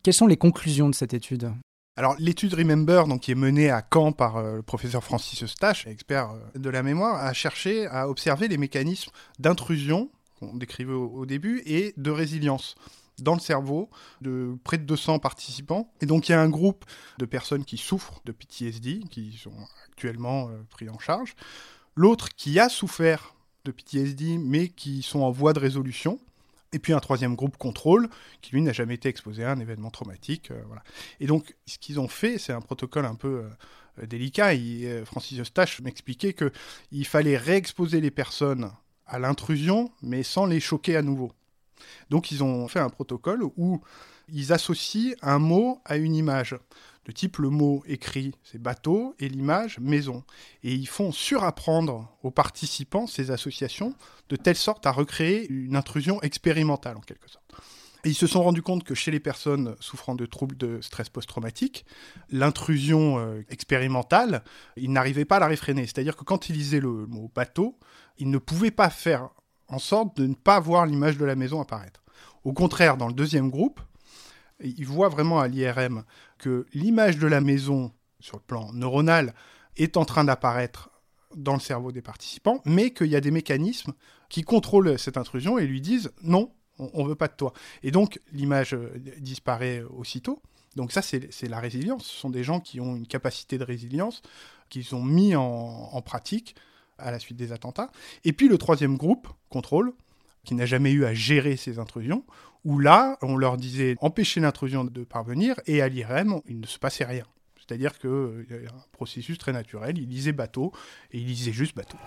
Quelles 0.03 0.13
sont 0.13 0.27
les 0.27 0.37
conclusions 0.37 0.89
de 0.89 0.95
cette 0.95 1.15
étude? 1.15 1.51
Alors 1.97 2.15
l'étude 2.19 2.53
Remember, 2.53 3.07
donc 3.07 3.21
qui 3.21 3.31
est 3.31 3.35
menée 3.35 3.71
à 3.71 3.83
Caen 3.91 4.11
par 4.11 4.37
euh, 4.37 4.57
le 4.57 4.61
professeur 4.61 5.03
Francis 5.03 5.43
Eustache, 5.43 5.87
expert 5.87 6.29
euh, 6.29 6.59
de 6.59 6.69
la 6.69 6.83
mémoire, 6.83 7.15
a 7.15 7.33
cherché 7.33 7.87
à 7.87 8.07
observer 8.07 8.47
les 8.47 8.57
mécanismes 8.57 9.11
d'intrusion 9.39 10.11
qu'on 10.39 10.55
décrivait 10.55 10.93
au, 10.93 11.25
début 11.25 11.63
et 11.65 11.95
de 11.97 12.11
résilience 12.11 12.75
dans 13.17 13.33
le 13.33 13.39
cerveau 13.39 13.89
de 14.21 14.55
près 14.63 14.77
de 14.77 14.83
200 14.83 15.17
participants. 15.17 15.91
Et 15.99 16.05
donc 16.05 16.29
il 16.29 16.33
y 16.33 16.35
a 16.35 16.39
un 16.39 16.49
groupe 16.49 16.85
de 17.17 17.25
personnes 17.25 17.65
qui 17.65 17.77
souffrent 17.77 18.21
de 18.25 18.31
PTSD, 18.31 18.99
qui 19.09 19.35
sont 19.41 19.55
actuellement 19.87 20.49
euh, 20.49 20.61
pris 20.69 20.89
en 20.89 20.99
charge. 20.99 21.35
L'autre 21.95 22.29
qui 22.29 22.59
a 22.59 22.69
souffert 22.69 23.33
de 23.65 23.71
PTSD, 23.71 24.37
mais 24.37 24.67
qui 24.67 25.01
sont 25.01 25.21
en 25.21 25.31
voie 25.31 25.53
de 25.53 25.59
résolution 25.59 26.19
et 26.73 26.79
puis 26.79 26.93
un 26.93 26.99
troisième 26.99 27.35
groupe 27.35 27.57
contrôle, 27.57 28.09
qui 28.41 28.51
lui 28.51 28.61
n'a 28.61 28.73
jamais 28.73 28.95
été 28.95 29.09
exposé 29.09 29.43
à 29.43 29.51
un 29.51 29.59
événement 29.59 29.89
traumatique. 29.89 30.51
Euh, 30.51 30.61
voilà. 30.67 30.83
Et 31.19 31.27
donc, 31.27 31.55
ce 31.65 31.77
qu'ils 31.77 31.99
ont 31.99 32.07
fait, 32.07 32.37
c'est 32.37 32.53
un 32.53 32.61
protocole 32.61 33.05
un 33.05 33.15
peu 33.15 33.45
euh, 33.99 34.05
délicat. 34.05 34.51
Euh, 34.53 35.05
Francis 35.05 35.39
Eustache 35.39 35.81
m'expliquait 35.81 36.33
qu'il 36.33 37.05
fallait 37.05 37.37
réexposer 37.37 38.01
les 38.01 38.11
personnes 38.11 38.71
à 39.05 39.19
l'intrusion, 39.19 39.91
mais 40.01 40.23
sans 40.23 40.45
les 40.45 40.59
choquer 40.59 40.97
à 40.97 41.01
nouveau. 41.01 41.31
Donc 42.09 42.31
ils 42.31 42.43
ont 42.43 42.67
fait 42.67 42.79
un 42.79 42.89
protocole 42.89 43.43
où 43.55 43.81
ils 44.29 44.51
associent 44.51 45.13
un 45.21 45.39
mot 45.39 45.79
à 45.85 45.97
une 45.97 46.15
image. 46.15 46.55
De 47.07 47.13
type 47.13 47.37
le 47.37 47.49
mot 47.49 47.83
écrit, 47.87 48.33
c'est 48.43 48.61
bateau, 48.61 49.15
et 49.17 49.29
l'image, 49.29 49.79
maison. 49.79 50.23
Et 50.63 50.73
ils 50.73 50.89
font 50.89 51.13
surapprendre 51.13 52.11
aux 52.21 52.31
participants 52.31 53.07
ces 53.07 53.31
associations 53.31 53.95
de 54.27 54.35
telle 54.35 54.57
sorte 54.57 54.85
à 54.85 54.91
recréer 54.91 55.49
une 55.49 55.77
intrusion 55.77 56.21
expérimentale 56.21 56.97
en 56.97 57.01
quelque 57.01 57.29
sorte. 57.29 57.45
Et 58.03 58.09
ils 58.09 58.15
se 58.15 58.27
sont 58.27 58.43
rendus 58.43 58.61
compte 58.61 58.83
que 58.83 58.93
chez 58.93 59.09
les 59.09 59.21
personnes 59.21 59.75
souffrant 59.79 60.15
de 60.15 60.25
troubles 60.25 60.57
de 60.57 60.81
stress 60.81 61.07
post-traumatique, 61.07 61.85
l'intrusion 62.29 63.19
euh, 63.19 63.41
expérimentale, 63.49 64.43
ils 64.75 64.91
n'arrivaient 64.91 65.25
pas 65.25 65.37
à 65.37 65.39
la 65.39 65.47
réfréner. 65.47 65.83
C'est-à-dire 65.83 66.17
que 66.17 66.25
quand 66.25 66.49
ils 66.49 66.55
lisaient 66.55 66.81
le 66.81 67.05
mot 67.07 67.31
bateau, 67.33 67.79
ils 68.17 68.29
ne 68.29 68.37
pouvaient 68.37 68.69
pas 68.69 68.89
faire 68.89 69.29
en 69.69 69.79
sorte 69.79 70.17
de 70.17 70.27
ne 70.27 70.35
pas 70.35 70.59
voir 70.59 70.85
l'image 70.85 71.17
de 71.17 71.25
la 71.25 71.35
maison 71.35 71.61
apparaître. 71.61 72.03
Au 72.43 72.53
contraire, 72.53 72.97
dans 72.97 73.07
le 73.07 73.13
deuxième 73.13 73.49
groupe, 73.49 73.81
ils 74.61 74.85
voient 74.85 75.09
vraiment 75.09 75.39
à 75.39 75.47
l'IRM 75.47 76.03
que 76.37 76.65
l'image 76.73 77.17
de 77.17 77.27
la 77.27 77.41
maison, 77.41 77.91
sur 78.19 78.37
le 78.37 78.43
plan 78.43 78.71
neuronal, 78.73 79.33
est 79.75 79.97
en 79.97 80.05
train 80.05 80.23
d'apparaître 80.23 80.89
dans 81.35 81.53
le 81.53 81.59
cerveau 81.59 81.91
des 81.91 82.01
participants, 82.01 82.61
mais 82.65 82.91
qu'il 82.91 83.07
y 83.07 83.15
a 83.15 83.21
des 83.21 83.31
mécanismes 83.31 83.93
qui 84.29 84.43
contrôlent 84.43 84.97
cette 84.97 85.17
intrusion 85.17 85.57
et 85.57 85.67
lui 85.67 85.81
disent 85.81 86.11
non, 86.23 86.51
on 86.79 87.03
ne 87.03 87.09
veut 87.09 87.15
pas 87.15 87.27
de 87.27 87.35
toi. 87.35 87.53
Et 87.83 87.91
donc 87.91 88.19
l'image 88.31 88.73
euh, 88.73 88.91
disparaît 89.19 89.83
aussitôt. 89.95 90.41
Donc 90.75 90.91
ça, 90.91 91.01
c'est 91.01 91.47
la 91.49 91.59
résilience. 91.59 92.05
Ce 92.05 92.15
sont 92.15 92.29
des 92.29 92.43
gens 92.43 92.59
qui 92.59 92.79
ont 92.79 92.95
une 92.95 93.07
capacité 93.07 93.57
de 93.57 93.63
résilience, 93.63 94.21
qu'ils 94.69 94.93
ont 94.93 95.03
mis 95.03 95.35
en 95.35 96.01
pratique 96.03 96.55
à 96.99 97.09
la 97.09 97.17
suite 97.17 97.37
des 97.37 97.51
attentats. 97.51 97.91
Et 98.25 98.33
puis 98.33 98.47
le 98.47 98.59
troisième 98.59 98.95
groupe, 98.95 99.27
contrôle, 99.49 99.93
qui 100.43 100.55
n'a 100.55 100.65
jamais 100.65 100.91
eu 100.91 101.03
à 101.03 101.13
gérer 101.13 101.57
ces 101.57 101.79
intrusions, 101.79 102.23
où 102.67 102.79
là, 102.79 103.17
on 103.21 103.37
leur 103.37 103.55
disait 103.55 103.95
empêcher 104.01 104.41
l'intrusion 104.41 104.83
de 104.83 105.03
parvenir, 105.05 105.55
et 105.67 105.81
à 105.81 105.87
l'IRM, 105.87 106.41
il 106.47 106.59
ne 106.59 106.65
se 106.67 106.77
passait 106.77 107.05
rien. 107.05 107.23
C'est-à-dire 107.55 107.97
qu'il 107.97 108.09
euh, 108.09 108.45
y 108.49 108.67
a 108.67 108.69
un 108.69 108.83
processus 108.91 109.37
très 109.37 109.53
naturel, 109.53 109.97
il 109.97 110.09
lisait 110.09 110.33
bateau, 110.33 110.73
et 111.13 111.17
il 111.17 111.27
lisait 111.27 111.53
juste 111.53 111.77
bateau. 111.77 111.97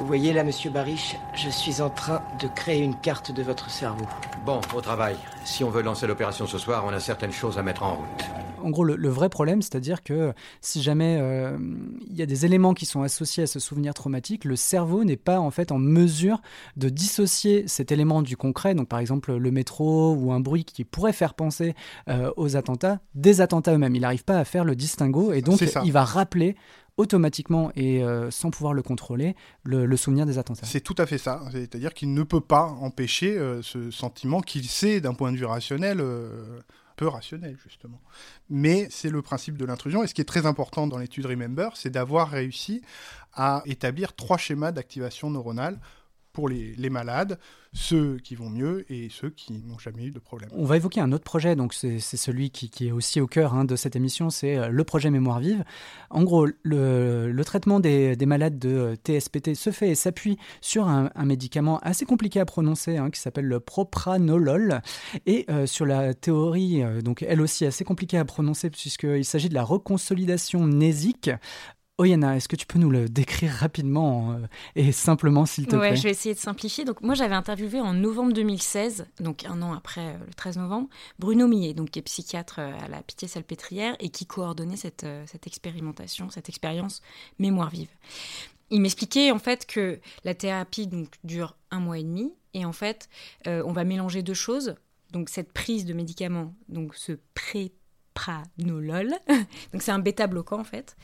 Vous 0.00 0.06
voyez 0.06 0.32
là, 0.32 0.42
monsieur 0.42 0.70
Barish, 0.70 1.14
je 1.36 1.48
suis 1.48 1.80
en 1.80 1.90
train 1.90 2.22
de 2.40 2.48
créer 2.48 2.82
une 2.82 2.98
carte 3.00 3.30
de 3.30 3.42
votre 3.44 3.70
cerveau. 3.70 4.06
Bon, 4.44 4.60
au 4.74 4.80
travail. 4.80 5.16
Si 5.44 5.62
on 5.62 5.70
veut 5.70 5.82
lancer 5.82 6.08
l'opération 6.08 6.48
ce 6.48 6.58
soir, 6.58 6.84
on 6.84 6.92
a 6.92 6.98
certaines 6.98 7.32
choses 7.32 7.56
à 7.56 7.62
mettre 7.62 7.84
en 7.84 7.94
route 7.94 8.51
en 8.62 8.70
gros, 8.70 8.84
le, 8.84 9.08
vrai 9.08 9.28
problème, 9.28 9.62
c'est-à-dire 9.62 10.02
que 10.02 10.32
si 10.60 10.82
jamais 10.82 11.18
euh, 11.20 11.56
il 12.08 12.16
y 12.16 12.22
a 12.22 12.26
des 12.26 12.44
éléments 12.46 12.74
qui 12.74 12.86
sont 12.86 13.02
associés 13.02 13.44
à 13.44 13.46
ce 13.46 13.60
souvenir 13.60 13.94
traumatique, 13.94 14.44
le 14.44 14.56
cerveau 14.56 15.04
n'est 15.04 15.16
pas 15.16 15.38
en 15.38 15.50
fait 15.50 15.72
en 15.72 15.78
mesure 15.78 16.40
de 16.76 16.88
dissocier 16.88 17.64
cet 17.66 17.92
élément 17.92 18.22
du 18.22 18.36
concret, 18.36 18.74
donc 18.74 18.88
par 18.88 18.98
exemple 18.98 19.34
le 19.34 19.50
métro 19.50 20.14
ou 20.14 20.32
un 20.32 20.40
bruit 20.40 20.64
qui 20.64 20.84
pourrait 20.84 21.12
faire 21.12 21.34
penser 21.34 21.74
euh, 22.08 22.30
aux 22.36 22.56
attentats, 22.56 23.00
des 23.14 23.40
attentats 23.40 23.74
eux-mêmes. 23.74 23.94
Il 23.94 24.02
n'arrive 24.02 24.24
pas 24.24 24.38
à 24.38 24.44
faire 24.44 24.64
le 24.64 24.76
distinguo 24.76 25.32
et 25.32 25.42
donc 25.42 25.60
il 25.84 25.92
va 25.92 26.04
rappeler 26.04 26.56
automatiquement 26.98 27.72
et 27.74 28.02
euh, 28.02 28.30
sans 28.30 28.50
pouvoir 28.50 28.74
le 28.74 28.82
contrôler 28.82 29.34
le, 29.64 29.96
souvenir 29.96 30.26
des 30.26 30.38
attentats. 30.38 30.66
C'est 30.66 30.82
tout 30.82 30.94
à 30.98 31.06
fait 31.06 31.18
ça. 31.18 31.40
C'est-à-dire 31.50 31.94
qu'il 31.94 32.12
ne 32.12 32.22
peut 32.22 32.40
pas 32.40 32.66
empêcher 32.80 33.38
ce 33.62 33.90
sentiment 33.90 34.40
qu'il 34.40 34.66
sait 34.66 35.00
d'un 35.00 35.14
point 35.14 35.32
de 35.32 35.36
vue 35.36 35.46
rationnel 35.46 36.02
peu 36.96 37.06
rationnel, 37.06 37.56
justement. 37.62 38.00
Mais 38.50 38.88
c'est 38.90 39.10
le 39.10 39.22
principe 39.22 39.56
de 39.56 39.64
l'intrusion. 39.64 40.02
Et 40.02 40.06
ce 40.06 40.14
qui 40.14 40.20
est 40.20 40.26
très 40.26 40.46
important 40.46 40.86
dans 40.86 40.98
l'étude 40.98 41.26
Remember, 41.26 41.70
c'est 41.76 41.90
d'avoir 41.90 42.30
réussi 42.30 42.82
à 43.34 43.62
établir 43.66 44.14
trois 44.14 44.38
schémas 44.38 44.72
d'activation 44.72 45.30
neuronale 45.30 45.78
pour 46.32 46.48
les, 46.48 46.90
malades, 46.90 47.38
ceux 47.72 48.18
qui 48.18 48.34
vont 48.34 48.50
mieux 48.50 48.84
et 48.92 49.08
ceux 49.10 49.30
qui 49.30 49.52
n'ont 49.52 49.78
jamais 49.78 50.04
eu 50.04 50.10
de 50.10 50.18
problème. 50.18 50.50
On 50.52 50.64
va 50.64 50.76
évoquer 50.76 51.00
un 51.00 51.12
autre 51.12 51.24
projet, 51.24 51.56
donc 51.56 51.74
c'est 51.74 51.98
celui 52.00 52.50
qui, 52.50 52.88
est 52.88 52.90
aussi 52.90 53.20
au 53.20 53.26
cœur 53.26 53.54
hein, 53.54 53.64
de 53.64 53.76
cette 53.76 53.96
émission, 53.96 54.30
c'est 54.30 54.56
euh, 54.56 54.68
le 54.68 54.84
projet 54.84 55.10
Mémoire 55.10 55.40
Vive. 55.40 55.64
En 56.10 56.22
gros, 56.22 56.46
le, 56.62 57.42
traitement 57.44 57.80
des, 57.80 58.16
malades 58.26 58.58
de 58.58 58.96
TSPT 59.04 59.54
se 59.54 59.70
fait 59.70 59.90
et 59.90 59.94
s'appuie 59.94 60.38
sur 60.60 60.88
un, 60.88 61.10
médicament 61.24 61.78
assez 61.82 62.04
compliqué 62.04 62.40
à 62.40 62.44
prononcer 62.44 62.96
hein, 62.96 63.10
qui 63.10 63.20
s'appelle 63.20 63.46
le 63.46 63.60
propranolol 63.60 64.80
et 65.26 65.46
euh, 65.50 65.66
sur 65.66 65.86
la 65.86 66.14
théorie, 66.14 66.82
euh, 66.82 67.00
donc 67.00 67.22
elle 67.22 67.40
aussi 67.40 67.64
assez 67.64 67.84
compliquée 67.84 68.18
à 68.18 68.24
prononcer 68.24 68.70
puisqu'il 68.70 69.24
s'agit 69.24 69.48
de 69.48 69.54
la 69.54 69.62
reconsolidation 69.62 70.66
nésique 70.66 71.30
Oyana, 72.02 72.36
est-ce 72.36 72.48
que 72.48 72.56
tu 72.56 72.66
peux 72.66 72.80
nous 72.80 72.90
le 72.90 73.08
décrire 73.08 73.52
rapidement 73.52 74.32
euh, 74.32 74.46
et 74.74 74.90
simplement, 74.90 75.46
s'il 75.46 75.68
te 75.68 75.76
plaît 75.76 75.94
Je 75.94 76.02
vais 76.02 76.10
essayer 76.10 76.34
de 76.34 76.40
simplifier. 76.40 76.84
Donc, 76.84 77.00
moi, 77.00 77.14
j'avais 77.14 77.36
interviewé 77.36 77.80
en 77.80 77.92
novembre 77.94 78.32
2016, 78.32 79.06
donc 79.20 79.44
un 79.44 79.62
an 79.62 79.72
après 79.72 80.00
euh, 80.00 80.18
le 80.26 80.34
13 80.34 80.58
novembre, 80.58 80.88
Bruno 81.20 81.46
Millet, 81.46 81.74
donc, 81.74 81.90
qui 81.90 82.00
est 82.00 82.02
psychiatre 82.02 82.56
euh, 82.58 82.72
à 82.84 82.88
la 82.88 83.02
Pitié-Salpêtrière 83.02 83.94
et 84.00 84.08
qui 84.08 84.26
coordonnait 84.26 84.76
cette, 84.76 85.06
cette 85.26 85.46
expérimentation, 85.46 86.28
cette 86.28 86.48
expérience 86.48 87.02
mémoire 87.38 87.70
vive. 87.70 87.90
Il 88.70 88.80
m'expliquait 88.80 89.30
en 89.30 89.38
fait 89.38 89.64
que 89.66 90.00
la 90.24 90.34
thérapie 90.34 90.88
donc, 90.88 91.08
dure 91.22 91.56
un 91.70 91.78
mois 91.78 91.98
et 91.98 92.02
demi 92.02 92.32
et 92.54 92.64
en 92.64 92.72
fait, 92.72 93.08
on 93.46 93.72
va 93.72 93.84
mélanger 93.84 94.22
deux 94.22 94.34
choses. 94.34 94.74
Donc, 95.12 95.28
cette 95.28 95.52
prise 95.52 95.84
de 95.84 95.92
médicaments, 95.92 96.54
donc 96.68 96.94
ce 96.94 97.12
pré 97.34 97.72
pranolol. 98.14 99.14
Donc 99.72 99.82
c'est 99.82 99.90
un 99.90 99.98
bêta-bloquant 99.98 100.60
en 100.60 100.64
fait. 100.64 100.96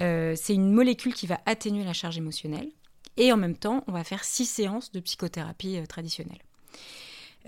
Euh, 0.00 0.34
c'est 0.36 0.54
une 0.54 0.72
molécule 0.72 1.14
qui 1.14 1.26
va 1.26 1.40
atténuer 1.46 1.84
la 1.84 1.92
charge 1.92 2.18
émotionnelle. 2.18 2.70
Et 3.16 3.32
en 3.32 3.36
même 3.36 3.56
temps, 3.56 3.82
on 3.86 3.92
va 3.92 4.04
faire 4.04 4.24
six 4.24 4.44
séances 4.44 4.92
de 4.92 5.00
psychothérapie 5.00 5.78
euh, 5.78 5.86
traditionnelle. 5.86 6.38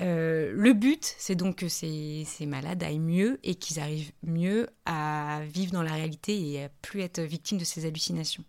Euh, 0.01 0.53
le 0.55 0.73
but, 0.73 1.15
c'est 1.19 1.35
donc 1.35 1.57
que 1.57 1.69
ces, 1.69 2.25
ces, 2.25 2.47
malades 2.47 2.83
aillent 2.83 3.01
mieux 3.01 3.41
et 3.43 3.57
qu'ils 3.57 3.81
arrivent 3.81 4.13
mieux 4.23 4.69
à 4.87 5.41
vivre 5.53 5.73
dans 5.73 5.83
la 5.83 5.93
réalité 5.93 6.41
et 6.41 6.65
à 6.65 6.69
plus 6.69 7.01
être 7.01 7.21
victimes 7.21 7.59
de 7.59 7.65
ces 7.65 7.85
hallucinations. 7.85 8.45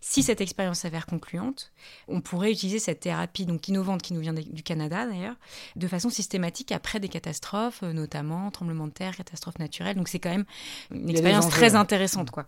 Si 0.00 0.22
cette 0.22 0.40
expérience 0.40 0.80
s'avère 0.80 1.06
concluante, 1.06 1.72
on 2.08 2.20
pourrait 2.20 2.52
utiliser 2.52 2.78
cette 2.78 3.00
thérapie 3.00 3.46
donc 3.46 3.66
innovante 3.68 4.02
qui 4.02 4.12
nous 4.14 4.20
vient 4.20 4.32
du 4.32 4.62
Canada 4.62 5.06
d'ailleurs, 5.06 5.34
de 5.74 5.88
façon 5.88 6.10
systématique 6.10 6.72
après 6.72 7.00
des 7.00 7.08
catastrophes, 7.08 7.80
euh, 7.82 7.92
notamment 7.92 8.50
tremblements 8.50 8.86
de 8.86 8.92
terre, 8.92 9.16
catastrophes 9.16 9.58
naturelles. 9.58 9.96
Donc 9.96 10.08
c'est 10.08 10.18
quand 10.18 10.30
même 10.30 10.44
une 10.90 11.10
expérience 11.10 11.48
très 11.48 11.74
intéressante 11.74 12.30
quoi. 12.30 12.46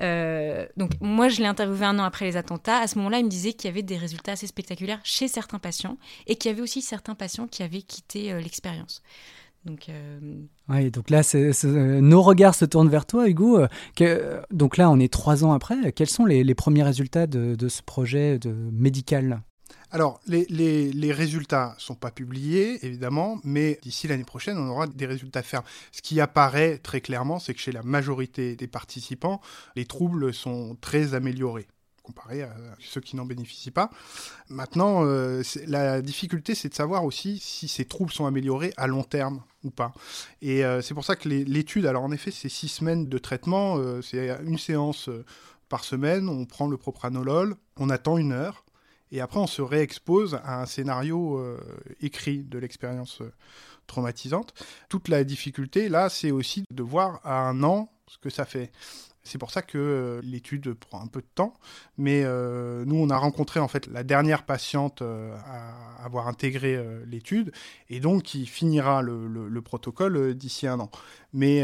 Euh, 0.00 0.66
donc 0.76 0.92
moi 1.00 1.28
je 1.28 1.38
l'ai 1.38 1.46
interviewé 1.46 1.86
un 1.86 1.98
an 1.98 2.04
après 2.04 2.24
les 2.24 2.36
attentats. 2.36 2.78
À 2.78 2.86
ce 2.86 2.98
moment-là, 2.98 3.18
il 3.18 3.24
me 3.24 3.30
disait 3.30 3.52
qu'il 3.52 3.68
y 3.68 3.72
avait 3.72 3.82
des 3.82 3.96
résultats 3.96 4.32
assez 4.32 4.46
spectaculaires 4.46 5.00
chez 5.04 5.28
certains 5.28 5.58
patients 5.58 5.98
et 6.26 6.36
qu'il 6.36 6.50
y 6.50 6.52
avait 6.52 6.62
aussi 6.62 6.82
certains 6.82 7.14
patients 7.14 7.46
qui 7.46 7.62
avaient 7.62 7.82
quitté 7.82 8.32
euh, 8.32 8.40
l'expérience. 8.40 9.02
Donc, 9.64 9.88
euh, 9.88 10.20
donc 10.90 11.10
là, 11.10 11.22
nos 12.00 12.22
regards 12.22 12.54
se 12.54 12.64
tournent 12.64 12.88
vers 12.88 13.06
toi, 13.06 13.28
Hugo. 13.28 13.60
donc 14.50 14.76
là, 14.76 14.90
on 14.90 14.98
est 14.98 15.12
trois 15.12 15.44
ans 15.44 15.52
après. 15.52 15.92
Quels 15.92 16.08
sont 16.08 16.24
les, 16.24 16.54
premiers 16.54 16.82
résultats 16.82 17.26
de, 17.26 17.68
ce 17.68 17.82
projet 17.82 18.38
de 18.38 18.52
médical 18.72 19.42
alors, 19.90 20.20
les, 20.26 20.44
les, 20.50 21.12
résultats 21.12 21.74
ne 21.76 21.80
sont 21.80 21.94
pas 21.94 22.10
publiés, 22.10 22.84
évidemment, 22.84 23.40
mais 23.42 23.78
d'ici 23.82 24.06
l'année 24.06 24.24
prochaine, 24.24 24.58
on 24.58 24.68
aura 24.68 24.86
des 24.86 25.06
résultats 25.06 25.42
fermes. 25.42 25.64
Ce 25.92 26.02
qui 26.02 26.20
apparaît 26.20 26.76
très 26.76 27.00
clairement, 27.00 27.38
c'est 27.38 27.54
que 27.54 27.60
chez 27.60 27.72
la 27.72 27.82
majorité 27.82 28.54
des 28.54 28.66
participants, 28.66 29.40
les 29.76 29.86
troubles 29.86 30.34
sont 30.34 30.76
très 30.82 31.14
améliorés 31.14 31.68
comparé 32.08 32.42
à 32.42 32.54
ceux 32.80 33.00
qui 33.00 33.16
n'en 33.16 33.26
bénéficient 33.26 33.70
pas. 33.70 33.90
Maintenant, 34.48 35.04
euh, 35.04 35.42
la 35.66 36.00
difficulté, 36.00 36.54
c'est 36.54 36.70
de 36.70 36.74
savoir 36.74 37.04
aussi 37.04 37.38
si 37.38 37.68
ces 37.68 37.84
troubles 37.84 38.12
sont 38.12 38.24
améliorés 38.24 38.72
à 38.78 38.86
long 38.86 39.02
terme 39.02 39.42
ou 39.62 39.70
pas. 39.70 39.92
Et 40.40 40.64
euh, 40.64 40.80
c'est 40.80 40.94
pour 40.94 41.04
ça 41.04 41.16
que 41.16 41.28
l'étude, 41.28 41.84
alors 41.84 42.02
en 42.02 42.12
effet, 42.12 42.30
c'est 42.30 42.48
six 42.48 42.68
semaines 42.68 43.08
de 43.08 43.18
traitement, 43.18 43.76
euh, 43.76 44.00
c'est 44.00 44.30
une 44.42 44.58
séance 44.58 45.10
par 45.68 45.84
semaine, 45.84 46.28
on 46.28 46.46
prend 46.46 46.66
le 46.66 46.78
propranolol, 46.78 47.54
on 47.76 47.90
attend 47.90 48.16
une 48.16 48.32
heure, 48.32 48.64
et 49.12 49.20
après 49.20 49.38
on 49.38 49.46
se 49.46 49.60
réexpose 49.60 50.40
à 50.44 50.62
un 50.62 50.66
scénario 50.66 51.44
écrit 52.00 52.38
de 52.38 52.58
l'expérience 52.58 53.20
traumatisante. 53.86 54.54
Toute 54.88 55.08
la 55.08 55.24
difficulté, 55.24 55.90
là, 55.90 56.08
c'est 56.08 56.30
aussi 56.30 56.64
de 56.70 56.82
voir 56.82 57.20
à 57.24 57.40
un 57.40 57.62
an 57.62 57.92
ce 58.06 58.16
que 58.16 58.30
ça 58.30 58.46
fait. 58.46 58.72
C'est 59.28 59.38
pour 59.38 59.50
ça 59.50 59.62
que 59.62 59.78
euh, 59.78 60.20
l'étude 60.24 60.72
prend 60.74 61.02
un 61.02 61.06
peu 61.06 61.20
de 61.20 61.26
temps. 61.34 61.54
Mais 61.98 62.22
euh, 62.24 62.84
nous, 62.86 62.96
on 62.96 63.10
a 63.10 63.16
rencontré 63.16 63.60
en 63.60 63.68
fait 63.68 63.86
la 63.88 64.02
dernière 64.02 64.44
patiente 64.44 65.02
euh, 65.02 65.36
à 65.46 66.04
avoir 66.04 66.28
intégré 66.28 66.78
l'étude 67.06 67.52
et 67.90 67.98
donc 67.98 68.22
qui 68.22 68.46
finira 68.46 69.02
le 69.02 69.60
protocole 69.60 70.34
d'ici 70.34 70.66
un 70.66 70.78
an. 70.78 70.90
Mais 71.32 71.62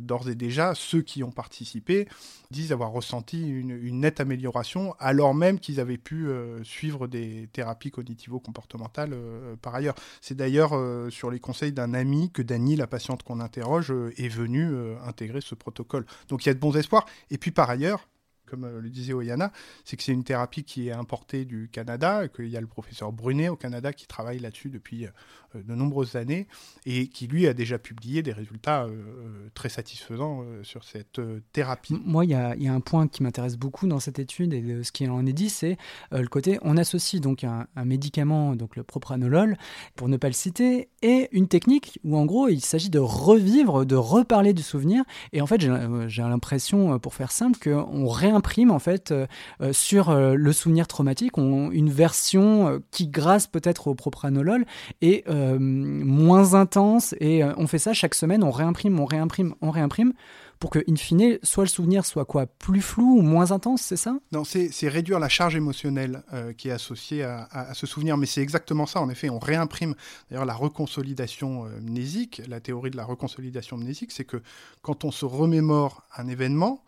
d'ores 0.00 0.28
et 0.28 0.34
déjà, 0.34 0.74
ceux 0.74 1.00
qui 1.00 1.22
ont 1.22 1.30
participé 1.30 2.08
disent 2.50 2.72
avoir 2.72 2.90
ressenti 2.90 3.48
une, 3.48 4.00
nette 4.00 4.20
amélioration, 4.20 4.94
alors 4.98 5.34
même 5.34 5.60
qu'ils 5.60 5.80
avaient 5.80 5.96
pu 5.96 6.28
suivre 6.64 7.06
des 7.06 7.48
thérapies 7.52 7.90
cognitivo-comportementales 7.90 9.16
par 9.62 9.74
ailleurs. 9.74 9.94
C'est 10.20 10.34
d'ailleurs 10.34 10.72
sur 11.10 11.30
les 11.30 11.38
conseils 11.38 11.72
d'un 11.72 11.94
ami 11.94 12.30
que 12.30 12.42
Dany, 12.42 12.74
la 12.74 12.88
patiente 12.88 13.22
qu'on 13.22 13.38
interroge, 13.38 13.94
est 14.16 14.28
venue 14.28 14.74
intégrer 15.06 15.40
ce 15.40 15.54
protocole. 15.54 16.04
Donc 16.28 16.44
il 16.44 16.48
y 16.48 16.50
a 16.50 16.54
de 16.54 16.58
bons 16.58 16.76
espoirs. 16.76 17.05
Et 17.30 17.38
puis 17.38 17.50
par 17.50 17.70
ailleurs, 17.70 18.08
comme 18.46 18.64
euh, 18.64 18.80
le 18.80 18.88
disait 18.88 19.12
Oyana, 19.12 19.52
c'est 19.84 19.96
que 19.96 20.02
c'est 20.02 20.12
une 20.12 20.24
thérapie 20.24 20.64
qui 20.64 20.88
est 20.88 20.92
importée 20.92 21.44
du 21.44 21.68
Canada, 21.70 22.28
qu'il 22.28 22.48
y 22.48 22.56
a 22.56 22.60
le 22.60 22.66
professeur 22.66 23.12
Brunet 23.12 23.48
au 23.48 23.56
Canada 23.56 23.92
qui 23.92 24.06
travaille 24.06 24.38
là-dessus 24.38 24.70
depuis 24.70 25.06
euh, 25.06 25.10
de 25.54 25.74
nombreuses 25.74 26.16
années 26.16 26.46
et 26.84 27.08
qui 27.08 27.26
lui 27.26 27.46
a 27.46 27.54
déjà 27.54 27.78
publié 27.78 28.22
des 28.22 28.32
résultats 28.32 28.84
euh, 28.84 29.48
très 29.54 29.68
satisfaisants 29.68 30.44
sur 30.62 30.84
cette 30.84 31.20
thérapie. 31.52 31.96
Moi, 32.04 32.24
il 32.24 32.30
y, 32.30 32.34
a 32.34 32.72
un 32.72 32.80
point 32.80 33.08
qui 33.08 33.22
m'intéresse 33.22 33.56
beaucoup 33.56 33.86
dans 33.86 34.00
cette 34.00 34.18
étude 34.18 34.52
et 34.52 34.84
ce 34.84 34.92
qui 34.92 35.08
en 35.08 35.24
est 35.26 35.32
dit, 35.32 35.48
c'est 35.48 35.76
le 36.12 36.26
côté 36.28 36.58
on 36.62 36.76
associe 36.76 37.20
donc 37.20 37.42
un, 37.44 37.66
un, 37.74 37.84
médicament, 37.84 38.54
donc 38.54 38.76
le 38.76 38.82
propranolol, 38.82 39.56
pour 39.94 40.08
ne 40.08 40.16
pas 40.16 40.28
le 40.28 40.34
citer, 40.34 40.88
et 41.02 41.28
une 41.32 41.48
technique 41.48 41.98
où 42.04 42.16
en 42.16 42.26
gros 42.26 42.48
il 42.48 42.60
s'agit 42.60 42.90
de 42.90 42.98
revivre, 42.98 43.86
de 43.86 43.96
reparler 43.96 44.52
du 44.52 44.62
souvenir. 44.62 45.04
Et 45.32 45.40
en 45.40 45.46
fait, 45.46 45.60
j'ai 45.60 46.22
l'impression, 46.22 46.98
pour 46.98 47.14
faire 47.14 47.32
simple, 47.32 47.58
qu'on 47.58 48.08
réinvente 48.08 48.35
imprime 48.36 48.70
en 48.70 48.78
fait 48.78 49.10
euh, 49.10 49.26
euh, 49.60 49.72
sur 49.72 50.10
euh, 50.10 50.34
le 50.34 50.52
souvenir 50.52 50.86
traumatique 50.86 51.36
une 51.36 51.90
version 51.90 52.80
qui 52.90 53.08
grâce 53.08 53.46
peut-être 53.46 53.88
au 53.88 53.94
propranolol 53.94 54.64
est 55.00 55.28
moins 55.28 56.54
intense 56.54 57.14
et 57.20 57.42
on 57.44 57.66
fait 57.66 57.78
ça 57.78 57.92
chaque 57.92 58.14
semaine, 58.14 58.44
on 58.44 58.50
réimprime, 58.50 58.98
on 59.00 59.04
réimprime, 59.04 59.54
on 59.60 59.70
réimprime 59.70 60.12
pour 60.58 60.70
que, 60.70 60.78
in 60.88 60.96
fine, 60.96 61.38
soit 61.42 61.64
le 61.64 61.68
souvenir 61.68 62.06
soit 62.06 62.24
quoi 62.24 62.46
Plus 62.46 62.80
flou 62.80 63.18
ou 63.18 63.22
moins 63.22 63.50
intense, 63.50 63.82
c'est 63.82 63.96
ça? 63.96 64.16
Non, 64.32 64.44
c'est 64.44 64.88
réduire 64.88 65.18
la 65.18 65.28
charge 65.28 65.54
émotionnelle 65.54 66.22
euh, 66.32 66.52
qui 66.52 66.68
est 66.68 66.72
associée 66.72 67.22
à, 67.22 67.72
ce 67.74 67.86
souvenir. 67.86 68.16
Mais 68.16 68.26
c'est 68.26 68.42
exactement 68.42 68.86
ça, 68.86 69.00
en 69.00 69.10
effet. 69.10 69.28
On 69.28 69.38
réimprime 69.38 69.94
d'ailleurs 70.30 70.46
la 70.46 70.54
reconsolidation 70.54 71.66
euh, 71.66 71.80
mnésique. 71.80 72.42
La 72.48 72.60
théorie 72.60 72.90
de 72.90 72.96
la 72.96 73.04
reconsolidation 73.04 73.76
mnésique, 73.76 74.12
c'est 74.12 74.24
que 74.24 74.42
quand 74.82 75.04
on 75.04 75.10
se 75.10 75.24
remémore 75.24 76.04
un 76.16 76.28
événement, 76.28 76.84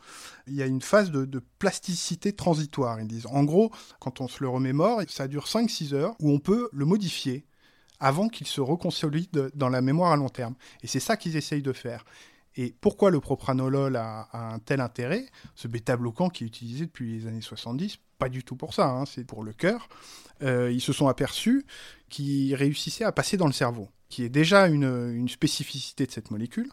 il 0.47 0.55
y 0.55 0.63
a 0.63 0.67
une 0.67 0.81
phase 0.83 1.11
de, 1.11 1.25
de, 1.25 1.43
plasticité 1.59 2.33
transitoire, 2.33 3.01
ils 3.01 3.07
disent. 3.07 3.27
En 3.27 3.45
gros, 3.45 3.71
quand 4.01 4.21
on 4.21 4.29
se 4.29 4.43
le 4.43 4.49
remémore, 4.49 5.03
ça 5.09 5.29
dure 5.29 5.45
5-6 5.45 5.95
heures 5.95 6.15
où 6.21 6.31
on 6.31 6.39
peut 6.39 6.71
le 6.73 6.85
modifier 6.87 7.45
avant 8.01 8.29
qu'il 8.29 8.47
se 8.47 8.61
reconsolide 8.61 9.51
dans 9.55 9.69
la 9.69 9.81
mémoire 9.81 10.13
à 10.13 10.17
long 10.17 10.29
terme. 10.29 10.55
Et 10.83 10.87
c'est 10.87 11.01
ça 11.01 11.17
qu'ils 11.17 11.37
essayent 11.37 11.63
de 11.63 11.73
faire. 11.73 12.05
Et 12.61 12.75
pourquoi 12.81 13.11
le 13.11 13.21
propranolol 13.21 13.95
a, 13.95 14.29
un 14.33 14.59
tel 14.59 14.81
intérêt? 14.81 15.27
Ce 15.55 15.69
bêta-bloquant 15.69 16.29
qui 16.29 16.43
est 16.43 16.47
utilisé 16.49 16.87
depuis 16.87 17.21
les 17.21 17.27
années 17.29 17.41
70, 17.41 17.99
pas 18.19 18.29
du 18.29 18.43
tout 18.43 18.57
pour 18.57 18.75
ça, 18.75 18.89
hein, 18.89 19.05
c'est 19.07 19.23
pour 19.23 19.45
le 19.45 19.53
cœur. 19.53 19.89
Euh, 20.43 20.73
ils 20.73 20.81
se 20.81 20.93
sont 20.93 21.07
aperçus 21.07 21.65
qu'il 22.11 22.53
réussissait 22.57 23.05
à 23.05 23.13
passer 23.13 23.37
dans 23.37 23.47
le 23.47 23.53
cerveau, 23.53 23.89
qui 24.09 24.25
est 24.25 24.29
déjà 24.29 24.67
une, 24.67 25.29
spécificité 25.29 26.05
de 26.05 26.11
cette 26.11 26.33
molécule. 26.33 26.69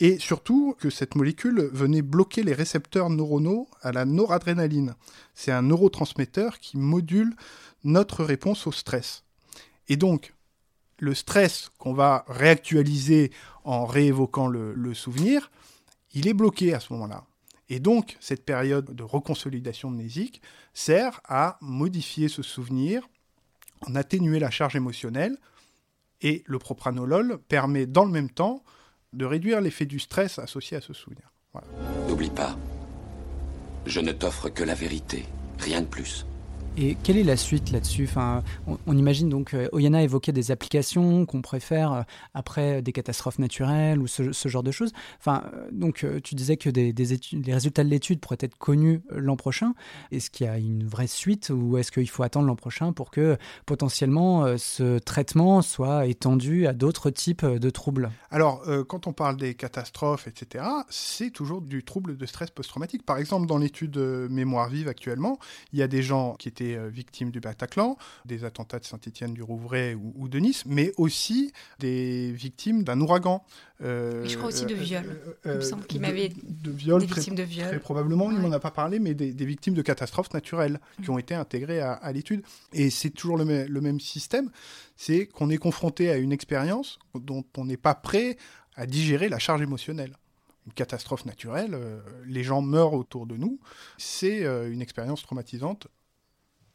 Et 0.00 0.18
surtout 0.18 0.74
que 0.78 0.88
cette 0.88 1.14
molécule 1.14 1.68
venait 1.74 2.00
bloquer 2.00 2.42
les 2.42 2.54
récepteurs 2.54 3.10
neuronaux 3.10 3.68
à 3.82 3.92
la 3.92 4.06
noradrénaline. 4.06 4.94
C'est 5.34 5.52
un 5.52 5.62
neurotransmetteur 5.62 6.58
qui 6.58 6.78
module 6.78 7.36
notre 7.84 8.24
réponse 8.24 8.66
au 8.66 8.72
stress. 8.72 9.24
Et 9.88 9.96
donc, 9.96 10.32
le 11.02 11.14
stress 11.14 11.68
qu'on 11.78 11.94
va 11.94 12.24
réactualiser 12.28 13.32
en 13.64 13.86
réévoquant 13.86 14.46
le, 14.46 14.94
souvenir, 14.94 15.50
il 16.12 16.28
est 16.28 16.32
bloqué 16.32 16.74
à 16.74 16.78
ce 16.78 16.92
moment-là. 16.92 17.24
Et 17.68 17.80
donc, 17.80 18.16
cette 18.20 18.44
période 18.44 18.94
de 18.94 19.02
reconsolidation 19.02 19.90
mnésique 19.90 20.40
sert 20.74 21.20
à 21.24 21.58
modifier 21.60 22.28
ce 22.28 22.42
souvenir, 22.42 23.08
en 23.88 23.96
atténuer 23.96 24.38
la 24.38 24.50
charge 24.50 24.76
émotionnelle, 24.76 25.36
et 26.20 26.44
le 26.46 26.60
propranolol 26.60 27.38
permet 27.48 27.86
dans 27.86 28.04
le 28.04 28.12
même 28.12 28.30
temps 28.30 28.62
de 29.12 29.24
réduire 29.24 29.60
l'effet 29.60 29.86
du 29.86 29.98
stress 29.98 30.38
associé 30.38 30.76
à 30.76 30.80
ce 30.80 30.92
souvenir. 30.92 31.32
N'oublie 32.08 32.30
pas, 32.30 32.56
je 33.86 33.98
ne 33.98 34.12
t'offre 34.12 34.50
que 34.50 34.62
la 34.62 34.74
vérité, 34.74 35.24
rien 35.58 35.80
de 35.80 35.86
plus. 35.86 36.26
Et 36.78 36.96
quelle 37.02 37.18
est 37.18 37.22
la 37.22 37.36
suite 37.36 37.70
là-dessus 37.70 38.04
enfin, 38.04 38.42
on, 38.86 38.96
imagine 38.96 39.28
donc, 39.28 39.52
euh, 39.52 39.68
Oyana 39.72 40.02
évoquait 40.02 40.32
des 40.32 40.50
applications 40.50 41.26
qu'on 41.26 41.42
préfère 41.42 41.92
euh, 41.92 42.02
après 42.32 42.80
des 42.80 42.92
catastrophes 42.92 43.38
naturelles 43.38 44.00
ou 44.00 44.06
ce, 44.06 44.48
genre 44.48 44.62
de 44.62 44.70
choses. 44.70 44.92
Enfin, 45.18 45.42
euh, 45.52 45.68
donc, 45.70 46.06
tu 46.24 46.34
disais 46.34 46.56
que 46.56 46.70
des, 46.70 46.94
les 46.94 47.52
résultats 47.52 47.84
de 47.84 47.90
l'étude 47.90 48.20
pourraient 48.20 48.38
être 48.40 48.56
connus 48.56 49.02
l'an 49.10 49.36
prochain. 49.36 49.74
Est-ce 50.12 50.30
qu'il 50.30 50.46
y 50.46 50.48
a 50.48 50.56
une 50.56 50.86
vraie 50.86 51.06
suite 51.06 51.50
ou 51.54 51.76
est-ce 51.76 51.92
qu'il 51.92 52.08
faut 52.08 52.22
attendre 52.22 52.46
l'an 52.46 52.56
prochain 52.56 52.94
pour 52.94 53.10
que 53.10 53.36
potentiellement 53.66 54.56
ce 54.56 54.98
traitement 54.98 55.60
soit 55.60 56.06
étendu 56.06 56.66
à 56.66 56.72
d'autres 56.72 57.10
types 57.10 57.44
de 57.44 57.70
troubles? 57.70 58.10
Alors, 58.30 58.64
quand 58.88 59.06
on 59.06 59.12
parle 59.12 59.36
des 59.36 59.54
catastrophes, 59.54 60.26
etc., 60.26 60.64
c'est 60.88 61.30
toujours 61.30 61.60
du 61.60 61.84
trouble 61.84 62.16
de 62.16 62.26
stress 62.26 62.50
post-traumatique. 62.50 63.04
Par 63.04 63.18
exemple, 63.18 63.46
dans 63.46 63.58
l'étude 63.58 63.98
Mémoire 63.98 64.68
vive 64.68 64.88
actuellement, 64.88 65.38
il 65.72 65.78
y 65.78 65.82
a 65.82 65.88
des 65.88 66.02
gens 66.02 66.34
qui 66.38 66.48
étaient 66.48 66.61
euh, 66.62 66.88
victimes 66.88 67.30
du 67.30 67.40
Bataclan, 67.40 67.96
des 68.24 68.44
attentats 68.44 68.78
de 68.78 68.84
Saint-Étienne 68.84 69.34
du 69.34 69.42
Rouvray 69.42 69.94
ou, 69.94 70.28
de 70.28 70.38
Nice, 70.38 70.64
mais 70.66 70.92
aussi 70.96 71.52
des 71.78 72.32
victimes 72.32 72.84
d'un 72.84 73.00
ouragan. 73.00 73.44
Euh, 73.82 74.24
je 74.26 74.36
crois 74.36 74.48
aussi 74.48 74.64
de 74.64 74.74
viol. 74.74 75.04
Euh, 75.46 75.54
il 75.54 75.56
me 75.56 75.60
semble 75.60 75.86
qu'il 75.86 76.00
m'avait 76.00 76.28
de, 76.28 76.70
viol, 76.70 77.00
des 77.00 77.06
victimes 77.06 77.34
de 77.34 77.42
viol. 77.42 77.68
Très 77.68 77.80
probablement, 77.80 78.30
il 78.30 78.38
m'en 78.38 78.52
a 78.52 78.60
pas 78.60 78.70
parlé, 78.70 78.98
mais 78.98 79.14
des, 79.14 79.44
victimes 79.44 79.74
de 79.74 79.82
catastrophes 79.82 80.32
naturelles 80.32 80.80
qui 81.02 81.10
ont 81.10 81.18
été 81.18 81.34
intégrées 81.34 81.80
à, 81.80 82.12
l'étude. 82.12 82.42
Et 82.72 82.90
c'est 82.90 83.10
toujours 83.10 83.36
le, 83.36 83.66
le 83.66 83.80
même 83.80 84.00
système, 84.00 84.50
c'est 84.96 85.26
qu'on 85.26 85.50
est 85.50 85.58
confronté 85.58 86.10
à 86.10 86.16
une 86.16 86.32
expérience 86.32 86.98
dont 87.14 87.44
on 87.56 87.64
n'est 87.64 87.76
pas 87.76 87.94
prêt 87.94 88.36
à 88.76 88.86
digérer 88.86 89.28
la 89.28 89.38
charge 89.38 89.62
émotionnelle 89.62 90.14
une 90.64 90.72
catastrophe 90.74 91.24
naturelle, 91.24 91.76
les 92.24 92.44
gens 92.44 92.62
meurent 92.62 92.92
autour 92.92 93.26
de 93.26 93.36
nous, 93.36 93.58
c'est 93.98 94.44
une 94.44 94.80
expérience 94.80 95.22
traumatisante 95.22 95.88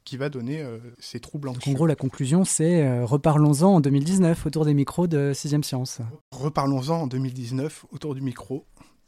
qui 0.07 0.15
va 0.15 0.29
donner 0.29 0.61
euh, 0.61 0.77
ces 0.99 1.19
troubles 1.19 1.49
anxieux. 1.49 1.69
en 1.69 1.73
gros, 1.73 1.85
la 1.85 1.97
conclusion, 1.97 2.45
c'est 2.45 2.81
euh, 2.81 3.03
reparlons-en 3.03 3.75
en 3.75 3.81
2019 3.81 4.45
autour 4.45 4.63
des 4.63 4.73
micros 4.73 5.05
de 5.05 5.33
6 5.33 5.61
Science. 5.63 5.99
Reparlons-en 6.31 7.01
en 7.01 7.07
2019 7.07 7.87
autour 7.91 8.15
du 8.15 8.21
micro 8.21 8.65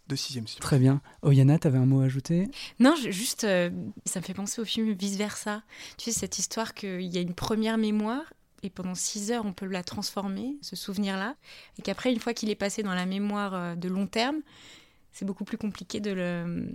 de 0.10 0.18
6 0.18 0.34
Science. 0.34 0.58
Très 0.60 0.78
bien. 0.78 1.02
Oyana, 1.22 1.58
tu 1.58 1.68
avais 1.68 1.78
un 1.78 1.86
mot 1.86 2.02
à 2.02 2.04
ajouter? 2.04 2.50
Non, 2.82 2.96
juste, 2.98 3.46
euh, 3.46 3.70
ça 4.06 4.20
me 4.20 4.26
fait 4.26 4.34
penser 4.34 4.60
au 4.60 4.66
film 4.66 4.92
Vice 4.92 5.16
Versa. 5.16 5.64
Tu 5.98 6.12
sais, 6.12 6.20
cette 6.20 6.38
histoire 6.38 6.74
qu'il 6.74 7.04
y 7.04 7.18
a 7.18 7.22
une 7.22 7.34
première 7.34 7.78
mémoire 7.78 8.34
et 8.62 8.70
pendant 8.70 8.94
6 8.94 9.32
heures, 9.32 9.46
on 9.46 9.54
peut 9.54 9.68
la 9.68 9.84
transformer, 9.84 10.58
ce 10.62 10.76
souvenir-là, 10.76 11.36
et 11.78 11.82
qu'après, 11.82 12.12
une 12.12 12.20
fois 12.20 12.34
qu'il 12.34 12.50
est 12.50 12.56
passé 12.56 12.84
dans 12.84 12.94
la 12.94 13.06
mémoire 13.06 13.78
de 13.78 13.88
long 13.88 14.06
terme, 14.06 14.42
c'est 15.14 15.24
beaucoup 15.24 15.46
plus 15.46 15.58
compliqué 15.58 16.02
de 16.02 16.12
le, 16.12 16.68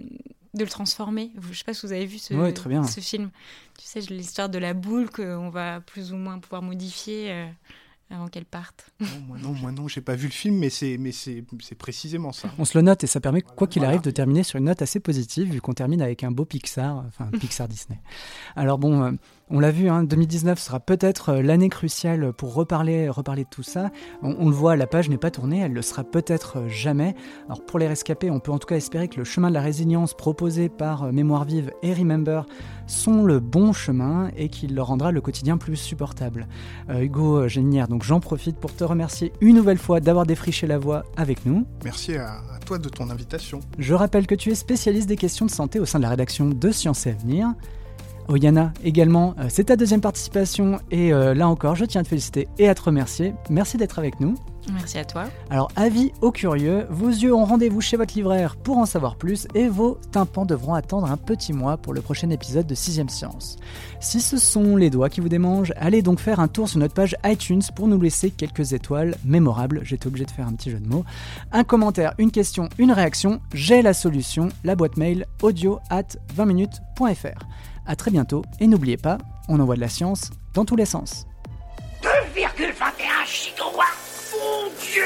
de 0.55 0.65
le 0.65 0.71
transformer. 0.71 1.33
Je 1.41 1.49
ne 1.49 1.55
sais 1.55 1.65
pas 1.65 1.75
si 1.75 1.87
vous 1.87 1.93
avez 1.93 2.07
vu 2.07 2.19
ce, 2.19 2.33
ce 2.33 3.01
film. 3.01 3.31
Tu 3.79 3.87
sais, 3.87 4.01
l'histoire 4.01 4.49
de 4.49 4.59
la 4.59 4.73
boule 4.73 5.11
qu'on 5.11 5.51
va 5.51 5.81
plus 5.81 6.13
ou 6.13 6.17
moins 6.17 6.39
pouvoir 6.39 6.63
modifier. 6.63 7.31
Euh, 7.31 7.47
avant 8.11 8.29
qu'elle 8.29 8.45
parte. 8.45 8.91
Non, 9.01 9.07
moi 9.27 9.39
non, 9.39 9.53
moi 9.55 9.73
non, 9.73 9.89
j'ai 9.89 10.01
pas 10.01 10.15
vu 10.15 10.27
le 10.27 10.33
film, 10.33 10.57
mais 10.59 10.71
c'est 10.71 10.99
mais 10.99 11.13
c'est 11.13 11.43
précisément 11.77 12.33
ça. 12.33 12.51
On 12.59 12.65
se 12.65 12.77
le 12.77 12.83
note 12.83 13.03
et 13.05 13.07
ça 13.07 13.21
permet, 13.21 13.43
quoi 13.43 13.67
qu'il 13.67 13.85
arrive, 13.85 14.03
de 14.03 14.11
terminer 14.11 14.43
sur 14.43 14.59
une 14.59 14.67
note 14.67 14.83
assez 14.83 15.01
positive, 15.01 15.53
vu 15.53 15.61
qu'on 15.61 15.73
termine 15.73 16.03
avec 16.03 16.23
un 16.23 16.31
beau 16.31 16.45
Pixar, 16.45 17.05
enfin 17.07 17.31
Pixar 17.41 17.69
Disney. 17.69 17.99
Alors 18.57 18.79
bon, 18.79 19.03
euh, 19.03 19.13
on 19.51 19.61
l'a 19.61 19.71
vu, 19.71 19.91
hein, 19.91 20.05
2019 20.05 20.59
sera 20.59 20.81
peut-être 20.81 21.29
euh, 21.29 21.43
l'année 21.43 21.69
cruciale 21.69 22.33
pour 22.33 22.55
reparler, 22.55 23.11
reparler 23.11 23.45
de 23.45 23.49
tout 23.51 23.63
ça. 23.63 23.91
On, 24.23 24.49
le 24.49 24.55
voit, 24.55 24.75
la 24.75 24.87
page 24.87 25.11
n'est 25.11 25.19
pas 25.19 25.31
tournée, 25.31 25.61
elle 25.61 25.75
le 25.75 25.83
sera 25.83 26.03
peut-être 26.03 26.61
euh, 26.61 26.69
jamais. 26.69 27.15
Alors 27.47 27.63
pour 27.63 27.79
les 27.79 27.87
rescapés, 27.87 28.31
on 28.31 28.41
peut 28.41 28.53
en 28.53 28.59
tout 28.59 28.67
cas 28.67 28.77
espérer 28.77 29.09
que 29.09 29.19
le 29.19 29.25
chemin 29.25 29.51
de 29.51 29.55
la 29.55 29.61
résilience 29.61 30.15
proposé 30.15 30.71
par 30.71 31.05
euh, 31.05 31.13
Mémoire 31.13 31.45
Vive 31.45 31.73
et 31.83 31.93
Remember 31.93 32.47
sont 32.87 33.23
le 33.23 33.39
bon 33.39 33.75
chemin 33.75 34.31
et 34.35 34.49
qu'il 34.49 34.75
leur 34.75 34.87
rendra 34.87 35.13
le 35.13 35.21
quotidien 35.21 35.59
plus 35.59 35.77
supportable. 35.77 36.47
Hugo 36.91 37.49
Génière, 37.49 37.89
donc 37.89 38.03
j'en 38.03 38.21
profite 38.21 38.59
pour 38.59 38.75
te 38.75 38.85
remercier 38.85 39.33
une 39.41 39.57
nouvelle 39.57 39.79
fois 39.79 40.01
d'avoir 40.01 40.27
défriché 40.27 40.67
la 40.67 40.79
voie 40.79 41.05
avec 41.17 41.47
nous. 41.47 41.67
Merci 41.83 42.17
à, 42.17 42.43
à 42.55 42.59
toi 42.65 42.77
de 42.77 42.91
ton 42.91 43.09
invitation. 43.09 43.61
Je 43.79 43.95
rappelle 43.95 44.27
que 44.27 44.35
tu 44.35 44.51
es 44.51 44.55
spécialiste 44.55 45.09
des 45.09 45.17
questions 45.17 45.47
de 45.47 45.51
santé 45.51 45.81
au 45.81 45.87
sein 45.87 45.99
de 45.99 46.03
la 46.03 46.11
rédaction 46.11 46.51
de 46.51 46.71
Sciences 46.71 47.07
et 47.07 47.11
Avenir. 47.11 47.55
Oyana 48.29 48.73
également, 48.83 49.35
euh, 49.39 49.47
c'est 49.49 49.65
ta 49.65 49.77
deuxième 49.77 50.01
participation 50.01 50.81
et 50.91 51.13
euh, 51.13 51.35
là 51.35 51.49
encore, 51.49 51.77
je 51.77 51.85
tiens 51.85 52.01
à 52.01 52.05
te 52.05 52.09
féliciter 52.09 52.49
et 52.59 52.69
à 52.69 52.75
te 52.75 52.83
remercier. 52.83 53.35
Merci 53.51 53.77
d'être 53.77 53.99
avec 53.99 54.21
nous. 54.21 54.35
Merci 54.73 54.99
à 54.99 55.05
toi. 55.05 55.25
Alors, 55.51 55.71
avis 55.77 56.13
aux 56.23 56.31
curieux, 56.31 56.87
vos 56.89 57.09
yeux 57.09 57.35
ont 57.35 57.45
rendez-vous 57.45 57.81
chez 57.81 57.97
votre 57.97 58.15
libraire 58.15 58.57
pour 58.57 58.79
en 58.79 58.87
savoir 58.87 59.17
plus 59.17 59.47
et 59.55 59.69
vos 59.69 59.99
tympans 60.11 60.47
devront 60.47 60.75
attendre 60.75 61.11
un 61.11 61.17
petit 61.17 61.53
mois 61.53 61.77
pour 61.77 61.93
le 61.93 62.01
prochain 62.01 62.31
épisode 62.31 62.67
de 62.67 62.75
6ème 62.75 63.11
Science. 63.11 63.57
Si 64.01 64.21
ce 64.21 64.39
sont 64.39 64.77
les 64.77 64.91
doigts 64.91 65.11
qui 65.11 65.21
vous 65.21 65.29
démangent, 65.29 65.75
allez 65.77 66.03
donc 66.03 66.19
faire 66.19 66.41
un 66.41 66.49
tour 66.49 66.69
sur 66.69 66.79
notre 66.79 66.95
page 66.95 67.17
iTunes 67.25 67.63
pour 67.77 67.89
nous 67.89 68.01
laisser 68.01 68.31
quelques 68.31 68.73
étoiles 68.73 69.17
mémorables. 69.25 69.81
J'étais 69.83 70.07
obligé 70.07 70.25
de 70.25 70.31
faire 70.31 70.49
un 70.49 70.55
petit 70.55 70.71
jeu 70.71 70.81
de 70.81 70.89
mots. 70.89 71.05
Un 71.53 71.65
commentaire, 71.65 72.15
une 72.19 72.31
question, 72.31 72.69
une 72.79 72.93
réaction, 72.93 73.41
j'ai 73.53 73.83
la 73.83 73.93
solution, 73.93 74.49
la 74.65 74.77
boîte 74.77 74.97
mail 74.97 75.27
audio 75.43 75.79
at 75.91 76.17
20minutes.fr. 76.37 77.45
A 77.87 77.97
très 77.97 78.11
bientôt 78.11 78.43
et 78.61 78.67
n'oubliez 78.67 78.97
pas, 78.97 79.19
on 79.49 79.61
envoie 79.61 79.77
de 79.77 79.81
la 79.81 79.89
science 79.89 80.31
dans 80.55 80.65
tous 80.65 80.77
les 80.77 80.87
sens. 80.87 81.27
2,21 82.03 83.27
gigawatts 83.27 84.33
Mon 84.33 84.69
Dieu 84.81 85.05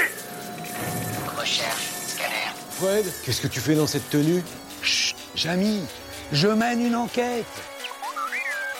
Recherche, 1.38 1.88
scanner. 2.06 2.54
Fred, 2.70 3.04
qu'est-ce 3.24 3.40
que 3.40 3.48
tu 3.48 3.60
fais 3.60 3.74
dans 3.74 3.86
cette 3.86 4.08
tenue? 4.10 4.42
Chut, 4.82 5.16
Jamy, 5.34 5.80
Je 6.32 6.48
mène 6.48 6.80
une 6.84 6.94
enquête. 6.94 7.46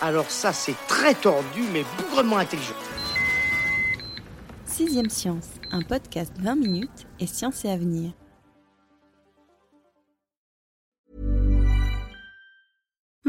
Alors 0.01 0.31
ça, 0.31 0.53
c'est 0.53 0.77
très 0.87 1.15
tordu, 1.15 1.63
mais 1.73 1.85
bougrement 1.97 2.39
intelligent. 2.39 2.75
Sixième 4.65 5.11
Science, 5.11 5.47
un 5.73 5.83
podcast 5.83 6.33
20 6.39 6.55
minutes 6.55 7.07
et 7.19 7.27
science 7.27 7.65
et 7.65 7.71
avenir. 7.71 8.13